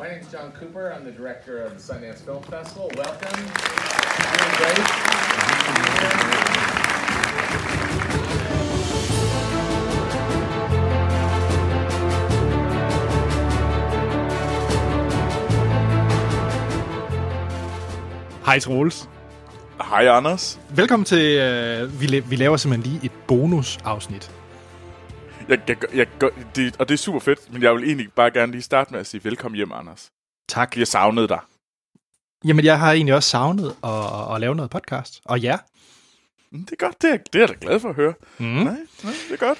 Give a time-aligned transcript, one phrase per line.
[0.00, 0.90] My name is John Cooper.
[0.92, 2.90] I'm the director of the Sundance Film Festival.
[2.96, 3.36] Welcome.
[3.36, 5.90] Doing great.
[18.46, 19.08] Hej Troels.
[19.84, 20.58] Hej Anders.
[20.70, 24.30] Velkommen til, øh, vi, la- vi laver simpelthen lige et bonusafsnit.
[25.50, 28.30] Jeg, jeg, jeg, jeg, det, og det er super fedt, men jeg vil egentlig bare
[28.30, 30.10] gerne lige starte med at sige velkommen hjem, Anders.
[30.48, 30.76] Tak.
[30.76, 31.38] Jeg savnede dig.
[32.44, 35.20] Jamen, jeg har egentlig også savnet at, at lave noget podcast.
[35.24, 35.58] Og ja.
[36.52, 38.14] Mm, Det er godt, det er, det er jeg da glad for at høre.
[38.38, 38.44] Mm.
[38.46, 39.58] Nej, nej, det er godt.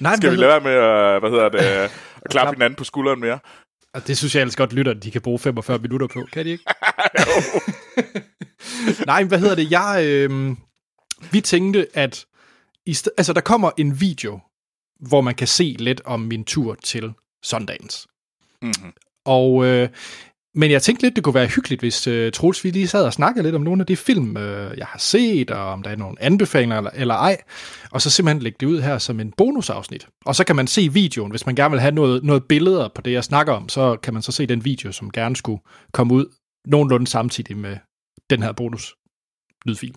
[0.00, 2.54] Nej, Skal vi lade være med at, hvad hedder det, at klappe klap.
[2.54, 3.38] hinanden på skulderen mere?
[3.94, 6.26] Og det synes jeg ellers godt, lytter, de kan bruge 45 minutter på.
[6.32, 6.64] Kan de ikke?
[9.06, 9.70] Nej, men hvad hedder det?
[9.70, 10.56] Jeg, øh,
[11.32, 12.24] vi tænkte, at
[12.86, 14.40] i sted, altså, der kommer en video,
[15.08, 17.12] hvor man kan se lidt om min tur til
[17.44, 18.08] Sundance.
[18.62, 18.92] Mm-hmm.
[19.24, 19.88] Og, øh,
[20.54, 23.12] men jeg tænkte lidt, det kunne være hyggeligt, hvis øh, Troels vi lige sad og
[23.12, 25.96] snakkede lidt om nogle af de film, øh, jeg har set, og om der er
[25.96, 27.36] nogle anbefalinger eller, eller ej.
[27.90, 30.08] Og så simpelthen lægge det ud her som en bonusafsnit.
[30.24, 33.02] Og så kan man se videoen, hvis man gerne vil have noget, noget billeder på
[33.02, 36.14] det, jeg snakker om, så kan man så se den video, som gerne skulle komme
[36.14, 36.26] ud
[36.66, 37.76] nogenlunde samtidig med
[38.30, 38.94] den her bonus
[39.66, 39.94] lydfil.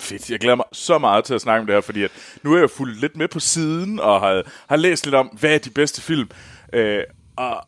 [0.00, 2.10] Fedt, jeg glæder mig så meget til at snakke om det her, fordi at
[2.42, 5.54] nu er jeg fulgt lidt med på siden, og har, har læst lidt om, hvad
[5.54, 6.28] er de bedste film.
[6.72, 7.02] Øh,
[7.36, 7.66] og,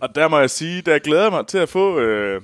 [0.00, 2.42] og der må jeg sige, der glæder jeg mig til at få øh,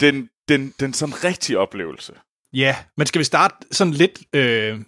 [0.00, 2.12] den, den, den sådan rigtige oplevelse.
[2.52, 4.78] Ja, men skal vi starte sådan lidt, øh,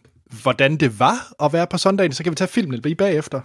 [0.43, 3.41] hvordan det var at være på søndagen, så kan vi tage filmen lige bagefter.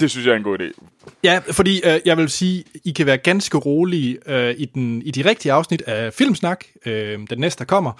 [0.00, 0.86] Det synes jeg er en god idé.
[1.24, 5.10] Ja, fordi øh, jeg vil sige, I kan være ganske rolige øh, i, den, i
[5.10, 7.92] de rigtige afsnit af Filmsnak, øh, den næste, der kommer.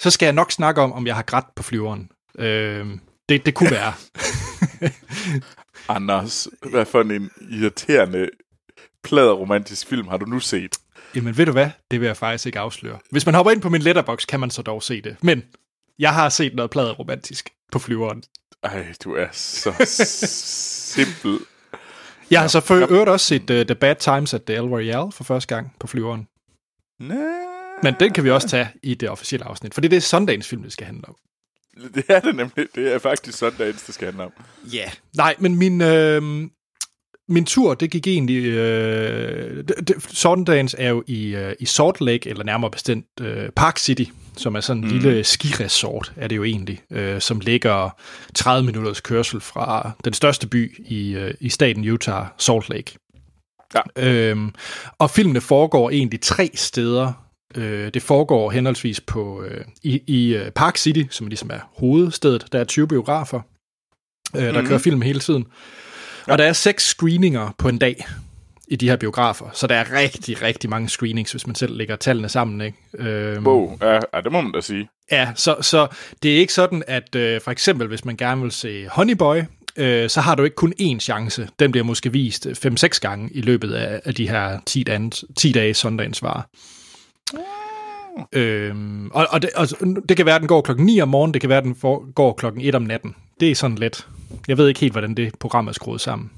[0.00, 2.10] Så skal jeg nok snakke om, om jeg har grædt på flyveren.
[2.38, 2.86] Øh,
[3.28, 3.92] det, det kunne være.
[5.96, 8.28] Anders, hvad for en irriterende
[9.04, 10.78] pladeromantisk film har du nu set?
[11.14, 12.98] Jamen ved du hvad, det vil jeg faktisk ikke afsløre.
[13.10, 15.16] Hvis man hopper ind på min letterbox, kan man så dog se det.
[15.22, 15.42] Men
[15.98, 18.22] jeg har set noget pladet romantisk på flyveren.
[18.62, 19.72] Ej, du er så
[20.94, 21.38] simpel.
[22.30, 25.12] Jeg har så for øvrigt også set uh, The Bad Times at the El Royale
[25.12, 26.28] for første gang på flyveren.
[27.00, 27.49] Næh.
[27.82, 30.02] Men den kan vi også tage i det officielle afsnit, for det er det
[30.46, 31.14] film, det skal handle om.
[31.94, 32.66] Det er det nemlig.
[32.74, 34.32] Det er faktisk sådan, det skal handle om.
[34.72, 34.78] Ja.
[34.78, 34.90] Yeah.
[35.16, 36.22] Nej, men min, øh,
[37.28, 38.44] min tur, det gik egentlig...
[38.44, 39.94] Øh, det,
[40.78, 44.04] er jo i, øh, i Salt Lake, eller nærmere bestemt øh, Park City,
[44.36, 44.98] som er sådan en mm.
[44.98, 47.90] lille skiresort, er det jo egentlig, øh, som ligger
[48.34, 52.98] 30 minutters kørsel fra den største by i, øh, i staten Utah, Salt Lake.
[53.74, 53.80] Ja.
[53.96, 54.54] Øhm,
[54.98, 57.29] og filmene foregår egentlig tre steder.
[57.56, 62.46] Øh, det foregår henholdsvis på øh, i, i øh, Park City, som ligesom er hovedstedet.
[62.52, 63.40] Der er 20 biografer.
[64.36, 64.54] Øh, der Mhm.
[64.54, 64.68] mm-hmm.
[64.68, 65.46] kører film hele tiden.
[66.26, 68.06] Og der er seks screeninger på en dag
[68.68, 69.46] i de her biografer.
[69.52, 72.60] Så der er rigtig, rigtig mange screenings, hvis man selv lægger tallene sammen.
[72.60, 72.78] Ikke?
[72.98, 74.88] Øhm, Wow, ja, ja, det må man da sige.
[75.12, 75.86] Ja, så, så
[76.22, 79.42] det er ikke sådan, at øh, for eksempel, hvis man gerne vil se Honey Boy,
[79.76, 81.48] øh, så har du ikke kun én chance.
[81.58, 85.52] Den bliver måske vist 5-6 gange i løbet af, af de her 10, dage, 10
[85.52, 86.22] dage søndagens
[87.32, 88.26] var.
[88.32, 89.66] Øhm, og, og, det, og
[90.08, 91.74] det kan være, at den går klokken 9 om morgenen, det kan være, at den
[91.76, 93.16] for, går klokken 1 om natten.
[93.40, 94.08] Det er sådan let.
[94.48, 96.30] Jeg ved ikke helt, hvordan det program er skruet sammen.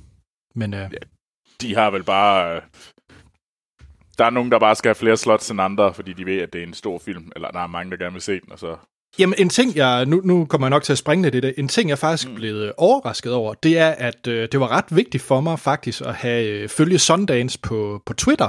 [0.54, 0.90] Men øh,
[1.60, 2.56] De har vel bare...
[2.56, 2.62] øh,
[4.18, 6.52] Der er nogen, der bare skal have flere slots end andre, fordi de ved, at
[6.52, 8.58] det er en stor film, eller der er mange, der gerne vil se den, og
[8.58, 8.76] så...
[9.18, 11.54] Jamen, en ting, jeg, nu, nu kommer jeg nok til at springe lidt i det,
[11.58, 12.34] en ting, jeg faktisk mm.
[12.34, 16.14] blev overrasket over, det er, at øh, det var ret vigtigt for mig faktisk at
[16.14, 18.48] have øh, følge Sundance på, på Twitter,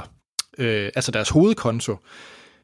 [0.58, 1.96] øh, altså deres hovedkonto.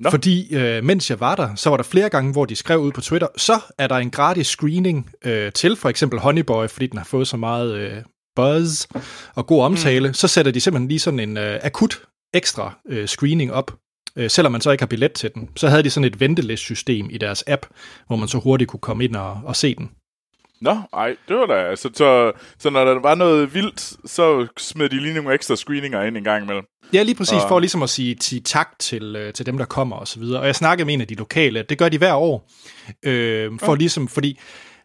[0.01, 0.11] Nå.
[0.11, 2.93] Fordi øh, mens jeg var der, så var der flere gange, hvor de skrev ud
[2.93, 6.87] på Twitter, så er der en gratis screening øh, til for eksempel Honey Boy, fordi
[6.87, 7.97] den har fået så meget øh,
[8.37, 8.87] buzz
[9.35, 10.15] og god omtale, mm.
[10.15, 12.03] så sætter de simpelthen lige sådan en øh, akut
[12.35, 13.77] ekstra øh, screening op,
[14.17, 15.49] øh, selvom man så ikke har billet til den.
[15.57, 17.67] Så havde de sådan et ventelistsystem i deres app,
[18.07, 19.91] hvor man så hurtigt kunne komme ind og, og se den.
[20.61, 21.55] Nå, ej, det var da...
[21.55, 26.03] Altså, så, så når der var noget vildt, så smed de lige nogle ekstra screeninger
[26.03, 26.65] ind en gang imellem.
[26.93, 29.65] Ja, lige præcis, Og- for ligesom at sige, sige tak til, øh, til dem, der
[29.65, 30.41] kommer og så videre.
[30.41, 32.51] Og jeg snakkede med en af de lokale, det gør de hver år,
[33.03, 34.39] øh, for ligesom, fordi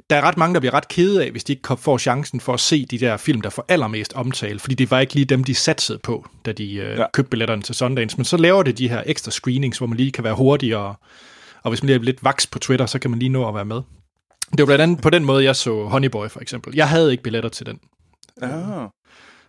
[0.10, 2.54] der er ret mange, der bliver ret kede af, hvis de ikke får chancen for
[2.54, 5.44] at se de der film, der får allermest omtale, fordi det var ikke lige dem,
[5.44, 7.02] de satsede på, da de øh, ja.
[7.02, 7.06] Ja.
[7.14, 8.18] købte billetterne til Sundance.
[8.18, 10.96] Men så laver det de her ekstra screenings, hvor man lige kan være hurtigere,
[11.64, 13.56] og hvis man lige er lidt vaks på Twitter, så kan man lige nå at
[13.56, 13.82] være med.
[14.52, 16.76] Det var blandt andet på den måde, jeg så Honey Boy for eksempel.
[16.76, 17.80] Jeg havde ikke billetter til den.
[18.42, 18.88] Ja.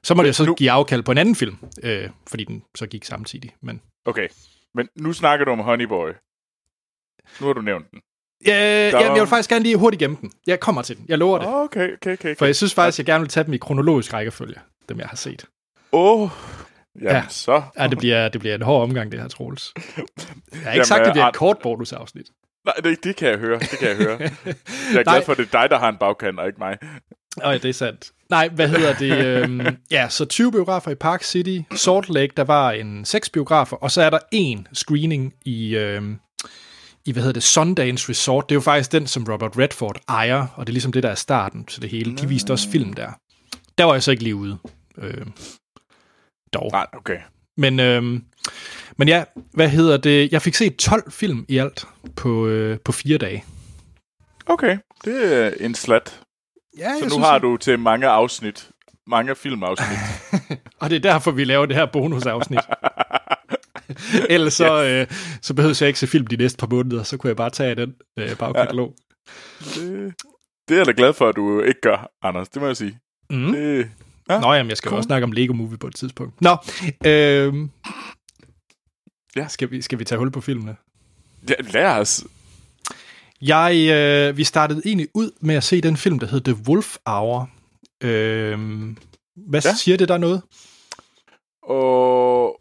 [0.02, 2.86] Så måtte jeg så nu- give afkald på en anden film, øh, fordi den så
[2.86, 3.54] gik samtidig.
[3.62, 4.28] Men Okay,
[4.74, 6.08] men nu snakker du om Honey Boy.
[7.40, 8.00] Nu har du nævnt den.
[8.46, 10.32] Ja, Der jamen, var- jeg vil faktisk gerne lige hurtigt gemme den.
[10.46, 11.04] Jeg kommer til den.
[11.08, 11.48] Jeg lover det.
[11.48, 12.36] Okay, okay, okay.
[12.36, 14.54] For jeg synes faktisk, jeg gerne vil tage dem i kronologisk rækkefølge,
[14.88, 15.44] dem jeg har set.
[15.92, 16.30] Åh, oh,
[17.00, 17.24] Jamen, Ja.
[17.28, 17.62] så...
[17.78, 19.72] Ja, det bliver, det bliver en hård omgang, det her, Troels.
[19.76, 22.26] Jeg har ikke Jamen, sagt, det bliver øh, et kort bonusafsnit.
[22.66, 23.58] Nej, det, det kan jeg høre.
[23.58, 24.18] Det kan jeg høre.
[24.92, 26.78] Jeg er glad for, at det er dig, der har en bagkant, og ikke mig.
[27.42, 28.10] Øj, det er sandt.
[28.30, 29.24] Nej, hvad hedder det?
[29.26, 31.58] Øhm, ja, så 20 biografer i Park City.
[31.74, 36.18] Salt Lake, der var en 6 biografer, og så er der en screening i, øhm,
[37.04, 38.48] i hvad hedder det, Sundance Resort.
[38.48, 41.10] Det er jo faktisk den, som Robert Redford ejer, og det er ligesom det, der
[41.10, 42.16] er starten til det hele.
[42.16, 43.10] De viste også film der.
[43.78, 44.58] Der var jeg så ikke lige ude.
[44.98, 45.26] Øh,
[46.52, 46.70] dog.
[46.72, 47.18] Nej, okay.
[47.56, 48.24] Men, øhm,
[48.96, 50.32] men ja, hvad hedder det?
[50.32, 53.44] Jeg fik set 12 film i alt på, øh, på fire dage.
[54.46, 56.20] Okay, det er en slat.
[56.78, 58.70] Ja, Så nu har du til mange afsnit.
[59.06, 59.98] Mange filmafsnit.
[60.80, 62.60] Og det er derfor, vi laver det her bonusafsnit.
[64.30, 65.06] Ellers så, øh,
[65.42, 67.74] så behøver jeg ikke se film de næste par måneder, så kunne jeg bare tage
[67.74, 68.94] den øh, bagkatalog.
[69.74, 70.14] det,
[70.68, 72.48] det er jeg da glad for, at du ikke gør, Anders.
[72.48, 72.98] Det må jeg sige.
[73.30, 73.52] Mm.
[73.52, 73.90] Det,
[74.30, 74.40] Ja.
[74.40, 74.96] Nå, jamen, jeg skal cool.
[74.96, 76.42] også snakke om Lego Movie på et tidspunkt.
[76.42, 76.56] Nå,
[77.06, 77.54] øh,
[79.36, 79.48] Ja.
[79.48, 80.76] skal, vi, skal vi tage hul på filmene?
[81.48, 82.24] ja, lad os.
[83.42, 86.96] Jeg, øh, vi startede egentlig ud med at se den film, der hed The Wolf
[87.06, 87.50] Hour.
[88.00, 88.58] Øh,
[89.36, 89.74] hvad Ja.
[89.74, 90.42] siger det der noget?
[91.62, 92.60] Og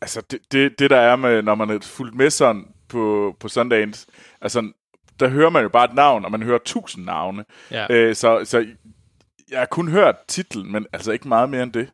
[0.00, 3.48] altså, det, det, det der er med, når man er fulgt med sådan på, på
[3.48, 4.06] Sundance,
[4.40, 4.72] altså,
[5.20, 7.44] der hører man jo bare et navn, og man hører tusind navne.
[7.70, 7.86] Ja.
[7.90, 8.66] Øh, så, så
[9.50, 11.88] jeg har kun hørt titlen, men altså ikke meget mere end det.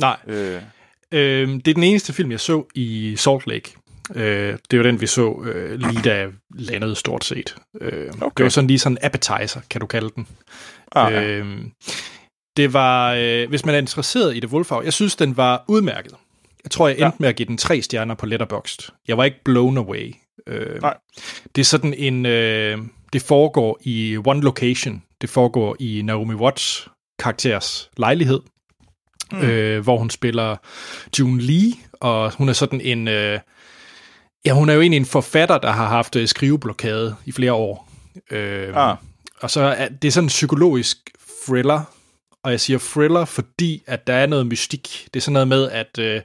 [0.00, 0.62] Nej, Øh,
[1.14, 3.74] øh, det er den eneste film, jeg så i Salt Lake.
[4.14, 7.56] Øh, det var den, vi så øh, lige da jeg landede stort set.
[7.80, 8.30] Øh, Okay.
[8.36, 10.26] Det var sådan lige sådan en appetizer, kan du kalde den.
[10.92, 11.22] ah, ja.
[11.22, 11.46] Øh,
[12.56, 15.64] det var, øh, hvis man er interesseret i The Wolf Hour, jeg synes, den var
[15.68, 16.12] udmærket.
[16.64, 17.10] Jeg tror, jeg endte Ja.
[17.18, 18.88] med at give den tre stjerner på Letterboxd.
[19.08, 20.14] Jeg var ikke blown away.
[20.46, 20.96] Øh, Nej.
[21.54, 22.78] Det er sådan en, øh,
[23.12, 25.02] det foregår i one location.
[25.20, 26.88] Det foregår i Naomi Watts
[27.18, 28.40] karakters lejlighed,
[29.32, 29.38] mm.
[29.40, 30.56] øh, hvor hun spiller
[31.18, 33.38] June Lee, og hun er sådan en, øh,
[34.46, 37.88] ja, hun er jo egentlig en forfatter, der har haft øh, skriveblokade i flere år.
[38.30, 38.96] Øh, Ah.
[39.40, 41.10] Og så er det er sådan en psykologisk
[41.46, 41.80] thriller,
[42.42, 45.08] og jeg siger thriller, fordi at der er noget mystik.
[45.14, 46.20] Det er sådan noget med, at øh,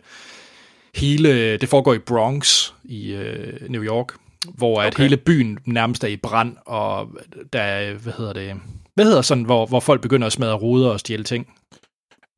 [0.96, 4.08] hele, det foregår i Bronx i øh, New York,
[4.48, 5.04] hvor at Okay.
[5.04, 7.10] hele byen nærmest er i brand, og
[7.54, 8.54] der er, hvad hedder det,
[8.96, 11.48] hvad hedder sådan, hvor, hvor folk begynder at smadre ruder og stjæle ting?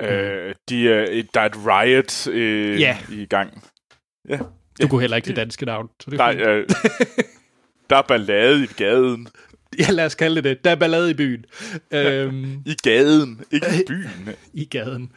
[0.02, 2.98] Øh, de, er- der er et riot øh, Ja.
[3.12, 3.64] i gang.
[4.30, 4.38] Ja.
[4.38, 4.46] Du
[4.80, 5.90] Ja, kunne heller ikke det danske navn.
[6.00, 6.70] Så det er Nej, øh,
[7.90, 9.28] der er ballade i gaden.
[9.80, 10.64] Ja, lad os kalde det det.
[10.66, 11.46] Der er ballade i byen.
[11.92, 14.30] øhm, I gaden, ikke i byen.
[14.54, 15.12] I gaden.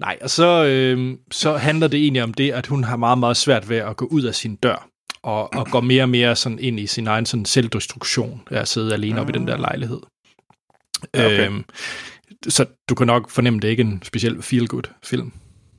[0.00, 3.36] Nej, og så, øhm, så handler det egentlig om det, at hun har meget, meget
[3.36, 4.88] svært ved at gå ud af sin dør.
[5.22, 8.68] Og, og går mere og mere sådan ind i sin egen sådan selvdestruktion af at
[8.68, 10.00] sidde alene oppe i den der lejlighed.
[11.14, 11.46] Ja, okay.
[11.46, 11.64] Øhm,
[12.48, 15.32] så du kan nok fornemme, det er ikke en speciel feel-good film.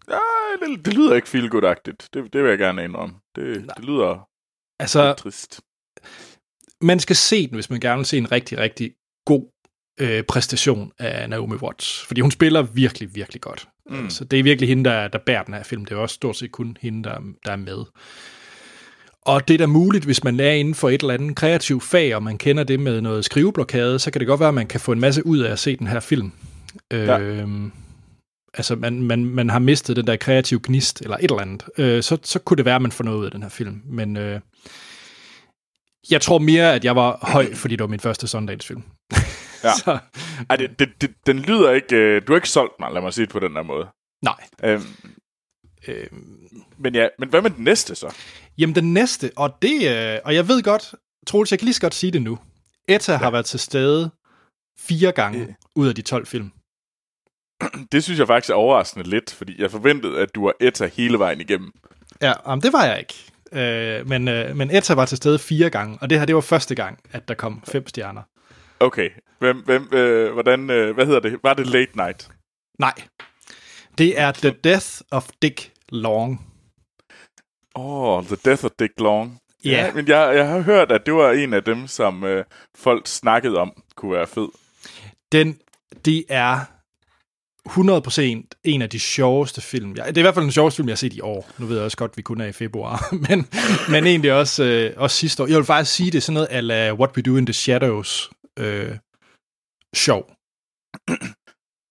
[0.08, 0.20] Nej,
[0.62, 2.10] det, det lyder ikke feel good-agtigt.
[2.14, 3.16] Det, det vil jeg gerne indrømme.
[3.36, 4.28] Det, det lyder
[4.80, 5.62] Altså, trist.
[6.82, 8.92] man skal se den, hvis man gerne vil se en rigtig, rigtig
[9.26, 9.46] god
[10.00, 12.04] øh, præstation af Naomi Watts.
[12.08, 13.68] Fordi hun spiller virkelig, virkelig godt.
[13.90, 13.98] Mm.
[13.98, 14.10] Mm.
[14.10, 15.86] Så det er virkelig hende, der, der bærer den her film.
[15.86, 17.84] Det er også stort set kun hende, der, der er med.
[19.22, 22.16] Og det er da muligt, hvis man er inden for et eller andet kreativt fag,
[22.16, 24.80] og man kender det med noget skriveblokade, så kan det godt være, at man kan
[24.80, 26.32] få en masse ud af at se den her film.
[26.92, 27.20] Ja.
[27.20, 27.72] Øhm,
[28.54, 31.64] altså, man, man, man har mistet den der kreative gnist, eller et eller andet.
[31.78, 33.82] Øh, så, så kunne det være, at man får noget ud af den her film.
[33.86, 34.42] Men øh,
[36.10, 38.84] jeg tror mere, at jeg var høj, fordi det var min første Sundance-film.
[39.64, 39.72] Ja.
[39.84, 39.98] så,
[40.50, 41.96] Ej, det, det, det, den lyder ikke...
[41.96, 43.88] Øh, du har ikke solgt mig, lad mig sige det på den der måde.
[44.24, 44.44] nej.
[44.64, 44.84] Øhm,
[45.88, 46.08] Øh,
[46.78, 48.16] men ja, men hvad med den næste så?
[48.58, 50.96] Jamen den næste, og det, øh, og jeg ved godt,
[51.28, 52.40] Troels, jeg kan lige så godt sige det nu.
[52.88, 53.18] Etta ja.
[53.18, 54.12] har været til stede
[54.80, 55.48] fire gange Øh.
[55.76, 56.52] ud af de 12 film.
[57.92, 61.20] Det synes jeg faktisk er overraskende lidt, fordi jeg forventede, at du var Etta hele
[61.20, 61.72] vejen igennem.
[62.22, 63.14] Ja, um, det var jeg ikke.
[63.52, 66.42] Øh, men, øh, men Etta var til stede fire gange, og det her, det var
[66.42, 68.22] første gang, at der kom fem stjerner.
[68.80, 69.10] Okay,
[69.40, 71.40] hvem, hvem, øh, hvordan, øh, hvad hedder det?
[71.44, 72.30] Var det Late Night?
[72.80, 72.94] Nej.
[73.98, 76.46] Det er The Death of Dick Long.
[77.76, 79.40] Åh, oh, The Death of Dick Long.
[79.66, 79.94] Ja.
[79.94, 82.46] men jeg, jeg har hørt, at det var en af dem, som øh,
[82.76, 84.48] folk snakkede om, kunne være fed.
[85.32, 85.60] Den,
[86.06, 86.60] det er
[87.70, 89.94] 100% en af de sjoveste film.
[89.96, 91.50] Ja, det er i hvert fald den sjoveste film, jeg har set i år.
[91.58, 93.08] Nu ved jeg også godt, vi kun er i februar.
[93.30, 93.48] Men,
[93.90, 95.48] men egentlig også, øh, også sidste år.
[95.48, 98.30] Jeg vil faktisk sige, det er sådan noget ala What We Do in the Shadows
[98.60, 98.98] øh,
[99.96, 100.32] sjov.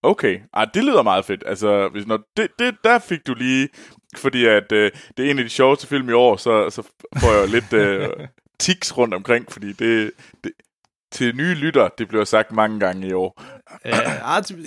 [0.03, 1.43] Okay, ah, det lyder meget fedt.
[1.47, 3.69] Altså, hvis når det, det, der fik du lige,
[4.17, 6.83] fordi at øh, det er en af de sjoveste film i år, så, så
[7.21, 8.09] får jeg lidt øh,
[8.61, 10.11] tics rundt omkring, fordi det,
[10.45, 10.53] det,
[11.15, 13.43] til nye lytter, det bliver sagt mange gange i år.
[13.85, 13.93] Øh,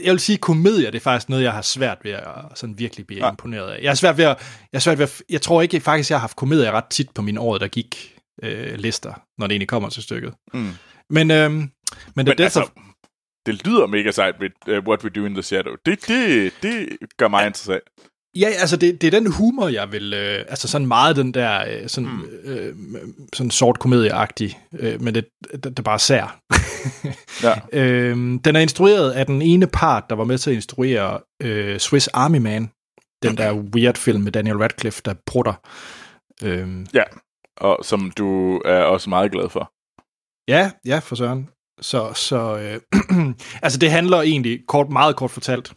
[0.04, 2.24] jeg vil sige, komedier, det er faktisk noget, jeg har svært ved at
[2.56, 3.32] sådan virkelig blive ja.
[3.32, 3.82] imponeret af.
[3.82, 4.38] Jeg har svært ved at,
[4.74, 7.22] jeg, svært ved at, jeg tror ikke faktisk, jeg har haft komedier ret tit på
[7.22, 10.34] min år, der gik øh, lister, når det egentlig kommer til stykket.
[10.54, 10.72] Mm.
[11.10, 11.72] Men, øh, men,
[12.16, 12.70] men altså, of...
[13.46, 15.75] det lyder mega sejt med uh, What We Do in the Shadow.
[15.86, 17.46] Det, det, det gør mig ja.
[17.48, 17.84] interessant.
[18.39, 21.65] Ja, altså det, det er den humor, jeg vil, øh, altså sådan meget den der,
[21.67, 22.25] øh, sådan, mm.
[22.44, 22.75] øh,
[23.34, 26.39] sådan sort komedieagtig, øh, men det, det, det er bare sær.
[27.48, 27.53] ja.
[27.74, 28.15] øh,
[28.46, 32.08] den er instrueret af den ene part, der var med til at instruere øh, Swiss
[32.08, 32.72] Army Man,
[33.24, 33.44] den okay.
[33.44, 35.53] der weird film med Daniel Radcliffe, der prutter.
[36.44, 37.03] Øh, ja,
[37.58, 39.72] og som du er også meget glad for.
[40.48, 41.50] Ja, ja, for søren.
[41.82, 42.82] Så, så øh,
[43.63, 45.74] altså det handler egentlig kort, meget kort fortalt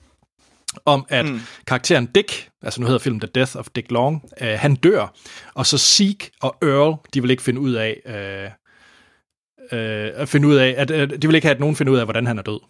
[0.84, 1.40] om, at mm.
[1.66, 5.14] karakteren Dick, altså nu hedder filmen The Death of Dick Long, øh, han dør,
[5.54, 8.50] og så Zeke og Earl, de vil ikke finde ud af, øh,
[9.78, 11.98] øh, at finde ud af, at øh, de vil ikke have, at nogen finder ud
[11.98, 12.60] af, hvordan han er død.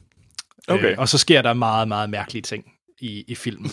[0.68, 0.92] Okay.
[0.92, 2.64] Øh, og så sker der meget, meget mærkelige ting
[3.00, 3.70] i, i filmen.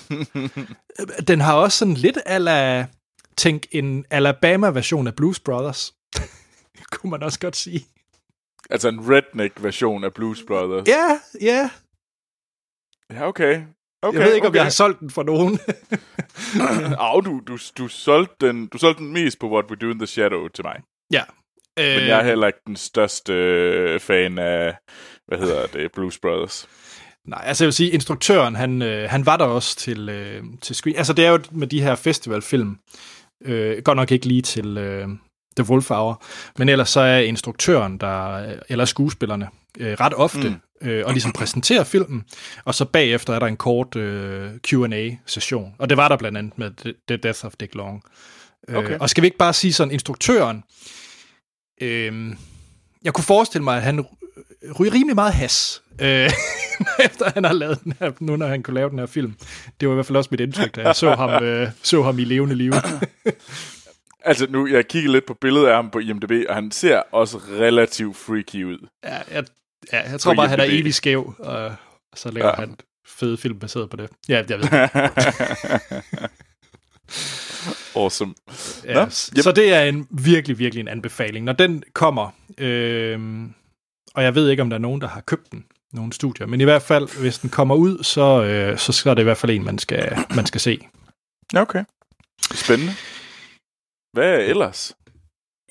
[1.28, 2.88] Den har også sådan lidt ala,
[3.38, 5.94] tænk en Alabama-version af Blues Brothers,
[6.92, 7.86] kunne man også godt sige.
[8.70, 10.88] Altså en redneck-version af Blues Brothers.
[10.88, 11.70] Ja, ja.
[13.14, 13.62] Ja, okay.
[14.02, 14.52] Okay, jeg ved ikke, okay.
[14.52, 15.60] om jeg har solgt den for nogen.
[17.00, 20.00] Au, du, du, du, solgte den, du solgte den mest på What We Do in
[20.00, 20.82] the Shadow til mig.
[21.12, 21.24] Ja.
[21.78, 22.26] Men jeg er øh.
[22.26, 24.76] heller ikke den største øh, fan af,
[25.28, 26.68] hvad hedder det, Blues Brothers.
[27.26, 30.76] Nej, altså jeg vil sige, instruktøren, han, øh, han var der også til, øh, til
[30.76, 30.98] screen.
[30.98, 32.78] Altså det er jo med de her festivalfilm,
[33.46, 35.08] øh, godt nok ikke lige til øh,
[35.58, 36.24] The Wolf Hour,
[36.58, 39.50] men ellers så er instruktøren, der, eller skuespillerne,
[39.80, 40.56] øh, ret ofte, mm.
[40.82, 42.24] Øh, og ligesom præsenterer filmen,
[42.66, 46.58] og så bagefter er der en kort øh, Q&A-session, og det var der blandt andet
[46.58, 46.72] med
[47.08, 48.04] The Death of Dick Long.
[48.70, 48.94] Øh, okay.
[48.94, 50.64] Øh, og skal vi ikke bare sige sådan, instruktøren,
[51.82, 52.36] øh,
[53.04, 54.06] jeg kunne forestille mig, at han
[54.80, 56.30] ryger rimelig meget has, øh,
[57.06, 59.36] efter han har lavet den her, nu når han kunne lave den her film.
[59.80, 62.20] Det var i hvert fald også mit indtryk, da jeg så ham, øh, så ham
[62.20, 62.74] i levende liv.
[64.30, 67.38] altså nu, jeg kigger lidt på billedet af ham på IMDb, og han ser også
[67.38, 68.88] relativt freaky ud.
[69.04, 69.46] Ja, jeg,
[69.94, 71.76] ja, jeg tror bare, han er evig skæv, og
[72.16, 72.56] så laver ja.
[72.56, 74.10] han fede film baseret på det.
[74.30, 74.70] Ja, jeg ved
[77.96, 78.34] awesome.
[78.86, 81.46] Ja, Nå, så det er en virkelig, virkelig en anbefaling.
[81.46, 83.20] Når den kommer, øh,
[84.14, 86.62] og jeg ved ikke, om der er nogen, der har købt den, nogle studier, men
[86.62, 89.52] i hvert fald, hvis den kommer ud, så, øh, så skal det i hvert fald
[89.52, 90.80] en, man skal, man skal se.
[91.56, 91.84] Okay.
[92.54, 92.94] Spændende.
[94.14, 94.94] Hvad ellers?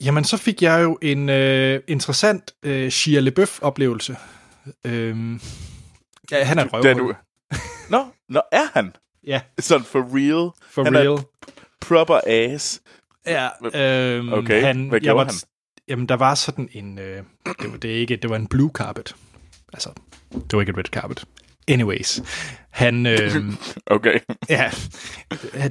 [0.00, 4.16] Jamen, så fik jeg jo en øh, interessant øh, Shia LeBeouf-oplevelse.
[4.84, 5.40] Øhm,
[6.30, 6.98] ja, han er et røvhul.
[6.98, 7.14] Du...
[7.90, 8.92] Nå, nå, er han?
[9.26, 9.40] Ja.
[9.58, 10.50] Sådan for real?
[10.70, 11.18] For han real.
[11.80, 12.82] proper ass?
[13.26, 14.62] Ja, øhm, okay.
[14.62, 15.34] Han, Hvad gjorde var, han?
[15.88, 16.98] Jamen, der var sådan en...
[16.98, 17.22] Øh,
[17.62, 19.16] det, var, det, ikke, det var en blue carpet.
[19.72, 19.90] Altså,
[20.32, 21.24] det var ikke et red carpet.
[21.68, 22.20] Anyways,
[22.70, 23.06] han...
[23.06, 23.30] Øh,
[23.86, 24.18] okay.
[24.48, 24.70] Ja,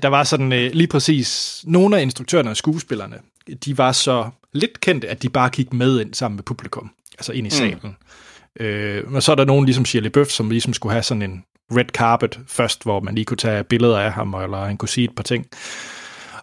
[0.02, 1.60] der var sådan øh, lige præcis...
[1.68, 3.20] Nogle af instruktørerne og skuespillerne,
[3.66, 6.92] de var så lidt kendte, at de bare gik med ind sammen med publikum.
[7.18, 7.52] Altså ind i mm.
[7.52, 7.96] salen.
[8.60, 8.66] Mm.
[8.66, 11.44] Øh, og så er der nogen ligesom Shirley Bøf, som ligesom skulle have sådan en
[11.72, 15.06] red carpet først, hvor man lige kunne tage billeder af ham, eller han kunne sige
[15.06, 15.46] et par ting.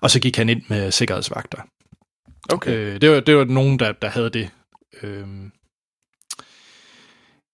[0.01, 1.59] Og så gik han ind med sikkerhedsvagter.
[2.53, 2.71] Okay.
[2.71, 4.51] Øh, det, var, det var nogen, der, der havde det.
[5.03, 5.27] Øh,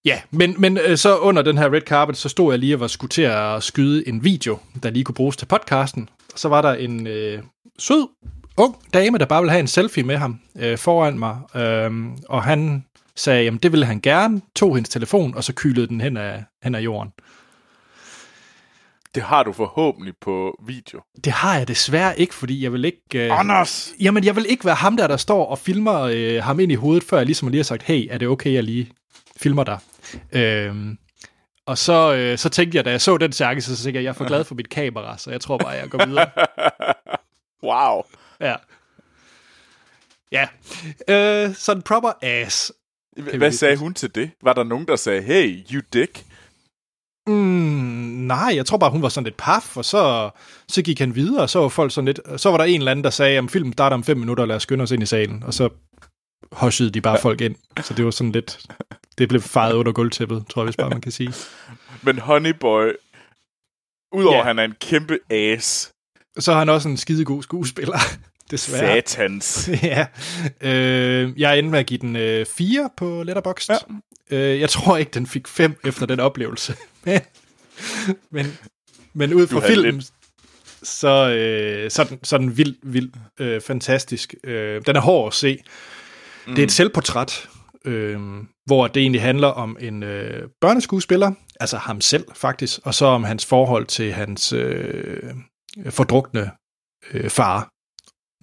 [0.05, 2.81] Ja, men, men øh, så under den her red carpet, så stod jeg lige og
[2.81, 6.09] var skulle til at skyde en video, der lige kunne bruges til podcasten.
[6.37, 7.43] Så var der en øh,
[7.79, 8.09] sød,
[8.59, 11.39] ung dame, der bare ville have en selfie med ham øh, foran mig.
[11.55, 11.91] Øh,
[12.29, 12.85] og han
[13.17, 16.45] sagde, jamen det ville han gerne, tog hendes telefon, og så kylede den hen af,
[16.63, 17.13] hen af jorden.
[19.15, 21.01] Det har du forhåbentlig på video.
[21.25, 23.27] Det har jeg desværre ikke, fordi jeg vil ikke...
[23.27, 23.93] Øh, Anders!
[24.01, 26.75] Jamen, jeg vil ikke være ham der, der står og filmer øh, ham ind i
[26.75, 28.91] hovedet, før jeg ligesom lige har sagt, hey, er det okay, jeg lige
[29.37, 29.79] filmer dig?
[30.33, 30.99] Øhm,
[31.67, 34.11] og så, øh, så tænkte jeg, da jeg så den chance, så tænkte jeg, jeg
[34.11, 36.31] er for glad for mit kamera, så jeg tror bare, jeg går videre.
[37.71, 38.03] wow.
[38.41, 38.55] Ja.
[40.33, 40.47] Ja.
[41.09, 42.73] Øh, sådan proper ass.
[43.17, 44.31] Hvad sagde hun til det?
[44.43, 46.25] Var der nogen, der sagde, hey, you dick?
[47.27, 47.35] Mm,
[48.27, 50.31] nej, jeg tror bare, hun var sådan lidt paf, og så,
[50.69, 52.91] så gik han videre, og så var folk sådan lidt, så var der en eller
[52.91, 55.07] anden, der sagde, at filmen starter om fem minutter, lad os skynde os ind i
[55.07, 55.69] salen, og så
[56.53, 57.23] hoshede de bare ja.
[57.23, 57.57] folk ind.
[57.83, 58.67] Så det var sådan lidt,
[59.19, 61.33] det blev fejret under gulvtæppet, tror jeg, hvis bare man kan sige.
[62.07, 62.93] Men Honeyboy,
[64.13, 64.41] udover ja.
[64.41, 65.91] at han er en kæmpe ass,
[66.39, 67.99] så er han også en skidegod skuespiller,
[68.51, 69.03] desværre.
[69.03, 69.71] Satans.
[69.83, 70.07] ja.
[70.61, 73.71] Øh, jeg endte med at give den øh, 4 på Letterboxd.
[73.71, 74.37] Ja.
[74.37, 76.75] Øh, jeg tror ikke, den fik 5 efter den oplevelse.
[77.05, 77.21] men,
[78.31, 78.59] men,
[79.13, 80.13] men ud fra filmen, lidt...
[80.83, 84.35] så, øh, så, den, så er den vild, vild, øh, fantastisk.
[84.45, 85.59] Øh, den er hård at se.
[86.47, 86.55] Mm.
[86.55, 87.49] Det er et selvportræt,
[87.85, 88.21] øh,
[88.67, 93.25] hvor det egentlig handler om en øh, børneskuespiller, altså ham selv faktisk, og så om
[93.25, 95.23] hans forhold til hans øh,
[95.91, 96.51] fordrukne
[97.13, 97.71] øh, far.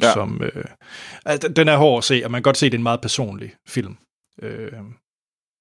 [0.01, 0.07] Ja.
[0.07, 0.13] Ja.
[0.13, 0.65] Som, øh,
[1.25, 2.83] altså, den er hård at se, og man kan godt se, at det er en
[2.83, 3.97] meget personlig film.
[4.41, 4.71] Øh,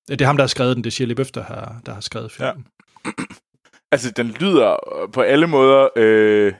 [0.09, 0.85] det er ham, der har skrevet den.
[0.85, 2.67] Det er Shirley Bøf, der har, der har skrevet filmen.
[3.93, 5.89] Altså, den lyder øh, på alle måder...
[5.97, 6.55] Øh,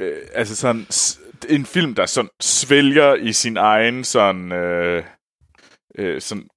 [0.00, 0.86] øh, altså sådan...
[1.48, 4.52] En film, der sådan svælger i sin egen sådan...
[4.52, 5.04] Øh,
[5.98, 6.48] øh, sådan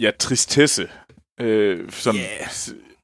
[0.00, 0.90] ja, tristesse.
[1.40, 2.48] Øh, sådan, Yeah.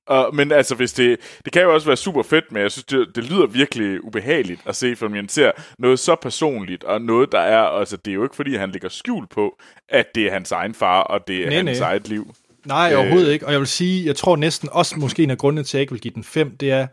[0.09, 2.85] Og, men altså, hvis det, det kan jo også være super fedt, men jeg synes,
[2.85, 7.33] det, det lyder virkelig ubehageligt at se, for man ser noget så personligt, og noget,
[7.33, 10.33] der er, altså, det er jo ikke, fordi han lægger skjul på, at det er
[10.33, 11.89] hans egen far, og det er Nej, hans nej.
[11.89, 12.35] eget liv.
[12.67, 12.99] Nej, Øh.
[12.99, 13.47] overhovedet ikke.
[13.47, 15.81] Og jeg vil sige, jeg tror næsten også måske en af grundene til, at jeg
[15.81, 16.87] ikke vil give den 5, det er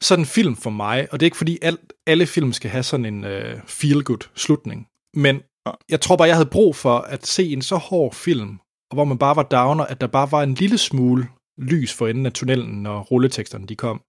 [0.00, 2.82] sådan en film for mig, og det er ikke fordi alt, alle film skal have
[2.82, 3.30] sådan en uh,
[3.66, 5.40] feel-good slutning, men
[5.88, 8.58] jeg tror bare, jeg havde brug for at se en så hård film,
[8.90, 12.08] og hvor man bare var downer, at der bare var en lille smule lys for
[12.08, 14.02] enden af tunnelen, når rulleteksterne de kom.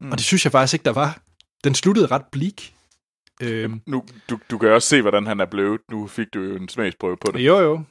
[0.00, 0.10] Mm.
[0.10, 1.18] Og det synes jeg faktisk ikke, der var.
[1.64, 2.62] Den sluttede ret bleak.
[3.42, 5.80] Øhm, Nu, du, du kan også se, hvordan han er blevet.
[5.90, 7.40] Nu fik du jo en smagsprøve på det.
[7.40, 7.82] Jo, jo.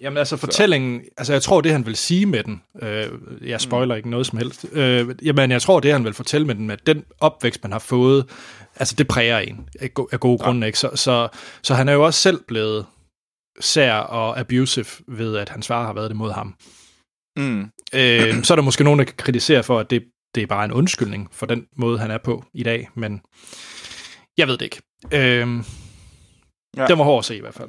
[0.00, 3.10] Jamen altså fortællingen, altså jeg tror det han vil sige med den, øh,
[3.42, 3.96] jeg spoiler mm.
[3.96, 6.86] ikke noget som helst, øh, jamen jeg tror det han vil fortælle med den, at
[6.86, 8.30] den opvækst man har fået,
[8.76, 10.44] altså det præger en af, go- af gode ja.
[10.44, 10.78] grunde, ikke?
[10.78, 11.28] Så, så,
[11.62, 12.86] så han er jo også selv blevet
[13.60, 16.54] sær og abusive ved, at hans far har været det mod ham.
[17.36, 17.70] Mm.
[17.96, 20.64] Øh, så er der måske nogen, der kan kritisere for, at det, det er bare
[20.64, 23.20] en undskyldning for den måde, han er på i dag, men
[24.38, 24.82] jeg ved det ikke.
[25.12, 25.64] Øh,
[26.76, 26.86] Ja.
[26.86, 27.68] Den var hård at se i hvert fald.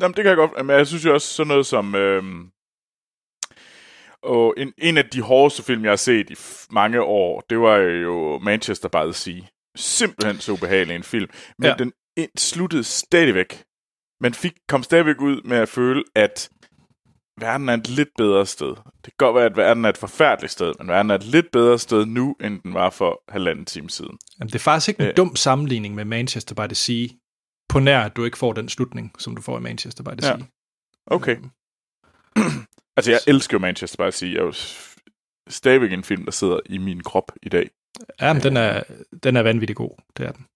[0.00, 0.66] Jamen, det kan jeg godt.
[0.66, 1.94] Men jeg synes jo også sådan noget som...
[1.94, 2.50] Øhm,
[4.22, 6.36] og en, en af de hårdeste film, jeg har set i
[6.70, 9.40] mange år, det var jo Manchester by the Sea.
[9.76, 11.30] Simpelthen så ubehagelig en film.
[11.58, 11.74] Men ja.
[11.74, 11.92] Den
[12.38, 13.62] sluttede stadigvæk.
[14.20, 16.50] Man fik, kom stadigvæk ud med at føle, at
[17.40, 18.68] verden er et lidt bedre sted.
[18.68, 21.46] Det kan godt være, at verden er et forfærdeligt sted, men verden er et lidt
[21.52, 24.18] bedre sted nu, end den var for halvanden time siden.
[24.38, 25.16] Jamen, det er faktisk ikke en Øh.
[25.16, 27.06] dum sammenligning med Manchester by the Sea,
[27.68, 30.26] på nær at du ikke får den slutning, som du får i Manchester by the
[30.30, 30.36] Ja.
[30.36, 30.46] Sea.
[31.06, 31.36] Okay.
[32.96, 34.28] altså, jeg elsker jo Manchester by the Sea.
[34.28, 34.52] Jeg er jo
[35.48, 37.70] stadigvæk en film, der sidder i min krop i dag.
[38.20, 38.82] Ja, men den er,
[39.22, 40.46] den er vanvittig god, det er den.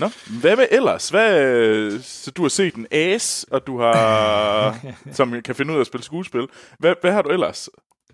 [0.00, 0.10] Nå,
[0.40, 1.08] hvad med ellers?
[1.08, 4.78] Hvad, så du har set en as, og du har,
[5.12, 6.46] som kan finde ud af at spille skuespil.
[6.78, 7.68] Hvad, hvad har du ellers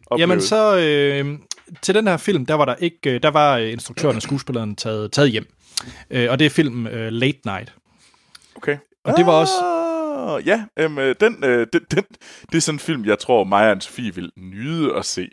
[0.06, 0.20] oplevet?
[0.20, 1.38] Jamen så, øh,
[1.82, 4.76] til den her film, der var der ikke, øh, der var øh, instruktøren og skuespilleren
[4.76, 5.46] taget, taget hjem.
[6.10, 7.74] Øh, og det er filmen øh, Late Night.
[8.56, 8.76] Okay.
[9.04, 9.52] Og det var også...
[9.52, 9.76] Ah,
[10.46, 12.04] Ja, øhm, øh, den, øh, den, den,
[12.52, 15.28] det er sådan en film, jeg tror, mig og Sofie vil nyde at se.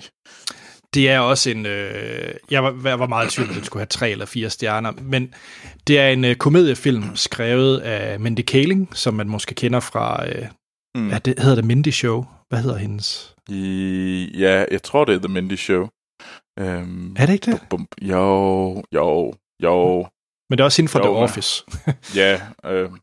[0.93, 1.65] Det er også en...
[1.65, 4.49] Øh, jeg, var, jeg var meget i tvivl, om den skulle have tre eller fire
[4.49, 5.33] stjerner, men
[5.87, 10.29] det er en øh, komediefilm skrevet af Mindy Kaling, som man måske kender fra...
[10.29, 10.45] Øh,
[10.95, 11.09] Mm.
[11.09, 12.25] ja, det hedder det Mindy Show.
[12.49, 13.35] Hvad hedder hendes?
[13.49, 15.87] I, ja, jeg tror, det er The Mindy Show.
[16.59, 17.59] Øhm, Er det ikke det?
[17.69, 20.07] bum, jo, jo, jo,
[20.49, 21.63] Men det er også inden for Jo, The Office.
[22.15, 22.41] ja.
[22.65, 22.97] Øhm.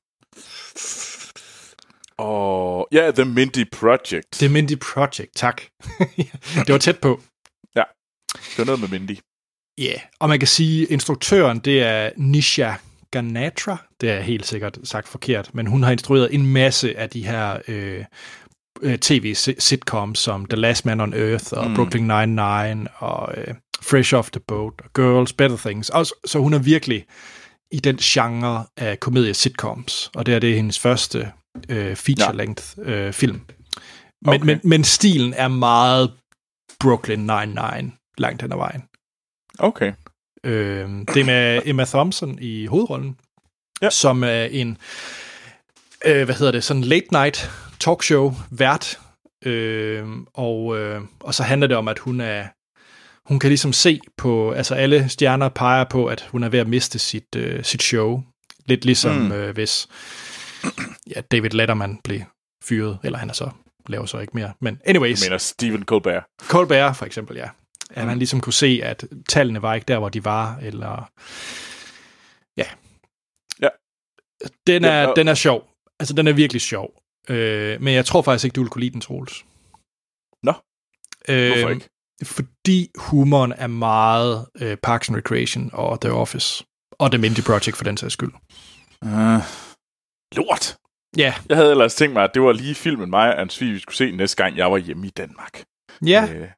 [2.18, 4.32] Og ja, The Mindy Project.
[4.32, 5.62] The Mindy Project, tak.
[6.66, 7.20] det var tæt på.
[8.34, 9.18] Det var noget med Mindy.
[9.78, 10.00] Ja, yeah.
[10.20, 12.72] og man kan sige, at instruktøren, det er Nisha
[13.10, 13.76] Ganatra.
[14.00, 17.58] Det er helt sikkert sagt forkert, men hun har instrueret en masse af de her
[17.68, 18.04] øh,
[18.82, 21.74] øh, tv-sitcoms som The Last Man on Earth og Mm.
[21.74, 25.88] Brooklyn Nine-Nine og øh, Fresh Off the Boat og Girls, Better Things.
[25.88, 27.04] Og, så- så hun er virkelig
[27.72, 31.32] i den genre af komedie-sitcoms, og det er det hendes første
[31.68, 33.40] øh, feature-length øh, film.
[34.24, 34.44] Men, Okay.
[34.44, 36.12] men, men stilen er meget
[36.80, 38.82] Brooklyn Nine-Nine langt hen ad vejen.
[39.58, 39.92] Okay.
[40.44, 43.16] Øh, det er med Emma Thompson i hovedrollen,
[43.82, 43.90] Ja.
[43.90, 44.78] som er en,
[46.06, 48.98] øh, hvad hedder det, sådan late night talkshow vært,
[49.44, 52.46] øh, og, øh, og så handler det om, at hun er,
[53.28, 56.68] hun kan ligesom se på, altså alle stjerner peger på, at hun er ved at
[56.68, 58.22] miste sit, øh, sit show.
[58.66, 59.32] Lidt ligesom Mm.
[59.32, 59.88] øh, hvis
[61.16, 62.20] ja, David Letterman blev
[62.64, 63.50] fyret, eller han er så,
[63.86, 64.52] laver så ikke mere.
[64.60, 66.24] Men anyways, Jeg mener Stephen Colbert.
[66.42, 67.48] Colbert for eksempel, ja.
[67.90, 71.10] At man ligesom kunne se, at tallene var ikke der, hvor de var, eller...
[72.56, 72.66] Ja.
[73.62, 73.68] Ja.
[74.66, 75.68] Den er, Ja, ja, den er sjov.
[76.00, 76.90] Altså, den er virkelig sjov.
[77.28, 79.44] Øh, men jeg tror faktisk ikke, du vil kunne lide den, Troels.
[80.42, 80.52] Nå.
[81.28, 81.88] Øh, Hvorfor ikke?
[82.24, 86.64] Fordi humoren er meget øh, Parks and Recreation og The Office.
[86.92, 88.32] Og The Mindy Project, for den sags skyld.
[89.02, 89.40] Uh,
[90.36, 90.76] lort.
[91.16, 91.34] Ja.
[91.48, 93.96] Jeg havde ellers tænkt mig, at det var lige filmen mig og Ansvi, vi skulle
[93.96, 95.62] se næste gang, jeg var hjemme i Danmark.
[96.06, 96.48] Ja, Øh.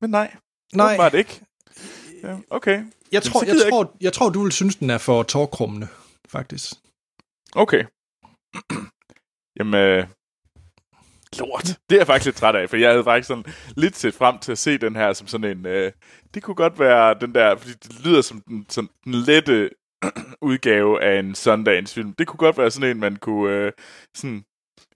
[0.00, 0.36] Men nej,
[0.74, 0.96] nej.
[0.96, 1.40] var det ikke.
[2.22, 5.88] Ja, okay, Jeg tror, jeg, tror, jeg tror, du vil synes, den er for tårkrummende,
[6.28, 6.72] faktisk.
[7.54, 7.84] okay.
[9.58, 10.06] Jamen, øh,
[11.38, 11.64] lort.
[11.64, 13.44] Det er jeg faktisk lidt træt af, for jeg havde faktisk sådan
[13.76, 15.66] lidt set frem til at se den her som sådan en...
[15.66, 15.92] Øh,
[16.34, 19.70] det kunne godt være den der, fordi det lyder som den, sådan den lette
[20.50, 22.12] udgave af en Sundance-film.
[22.12, 23.54] Det kunne godt være sådan en, man kunne...
[23.54, 23.72] Øh,
[24.16, 24.44] sådan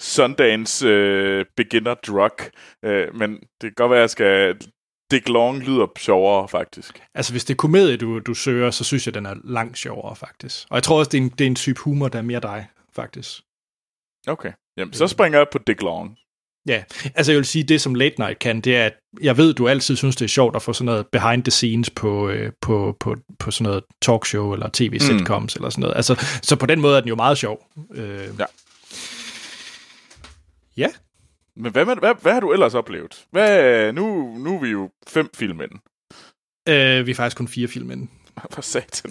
[0.01, 2.37] Sundance øh, beginner drug.
[2.85, 4.61] Øh, men det kan godt være, at jeg skal...
[5.11, 7.03] Dick Long lyder sjovere, faktisk.
[7.14, 10.17] Altså, hvis det er komedie, du, du søger, så synes jeg, den er langt sjovere,
[10.17, 10.67] faktisk.
[10.71, 12.40] Og jeg tror også, det er en, det er en type humor, der er mere
[12.40, 13.43] dig, faktisk.
[14.27, 14.53] Okay.
[14.77, 16.17] Jamen, så springer jeg på Dick Long.
[16.69, 16.83] Ja,
[17.14, 19.69] altså jeg vil sige, det som Late Night kan, det er, at jeg ved, du
[19.69, 22.97] altid synes, det er sjovt at få sådan noget behind the scenes på, øh, på,
[23.01, 25.59] på, på sådan noget talkshow eller tv-sitcoms mm.
[25.59, 25.97] eller sådan noget.
[25.97, 27.67] Altså, så på den måde er den jo meget sjov.
[27.95, 28.45] Øh, Ja.
[30.77, 30.88] ja,
[31.57, 33.27] Men hvad, hvad, hvad har du ellers oplevet?
[33.31, 35.71] Hvad, nu, nu er vi jo fem film ind.
[36.69, 38.07] øh, vi er faktisk kun fire film inde.
[38.55, 39.11] For satan.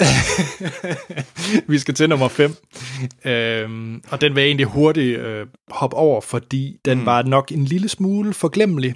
[1.72, 2.56] vi skal til nummer 5.
[3.26, 7.06] Øhm, og den vil jeg egentlig hurtigt øh, hoppe over, fordi den mm.
[7.06, 8.96] var nok en lille smule forglemmelig.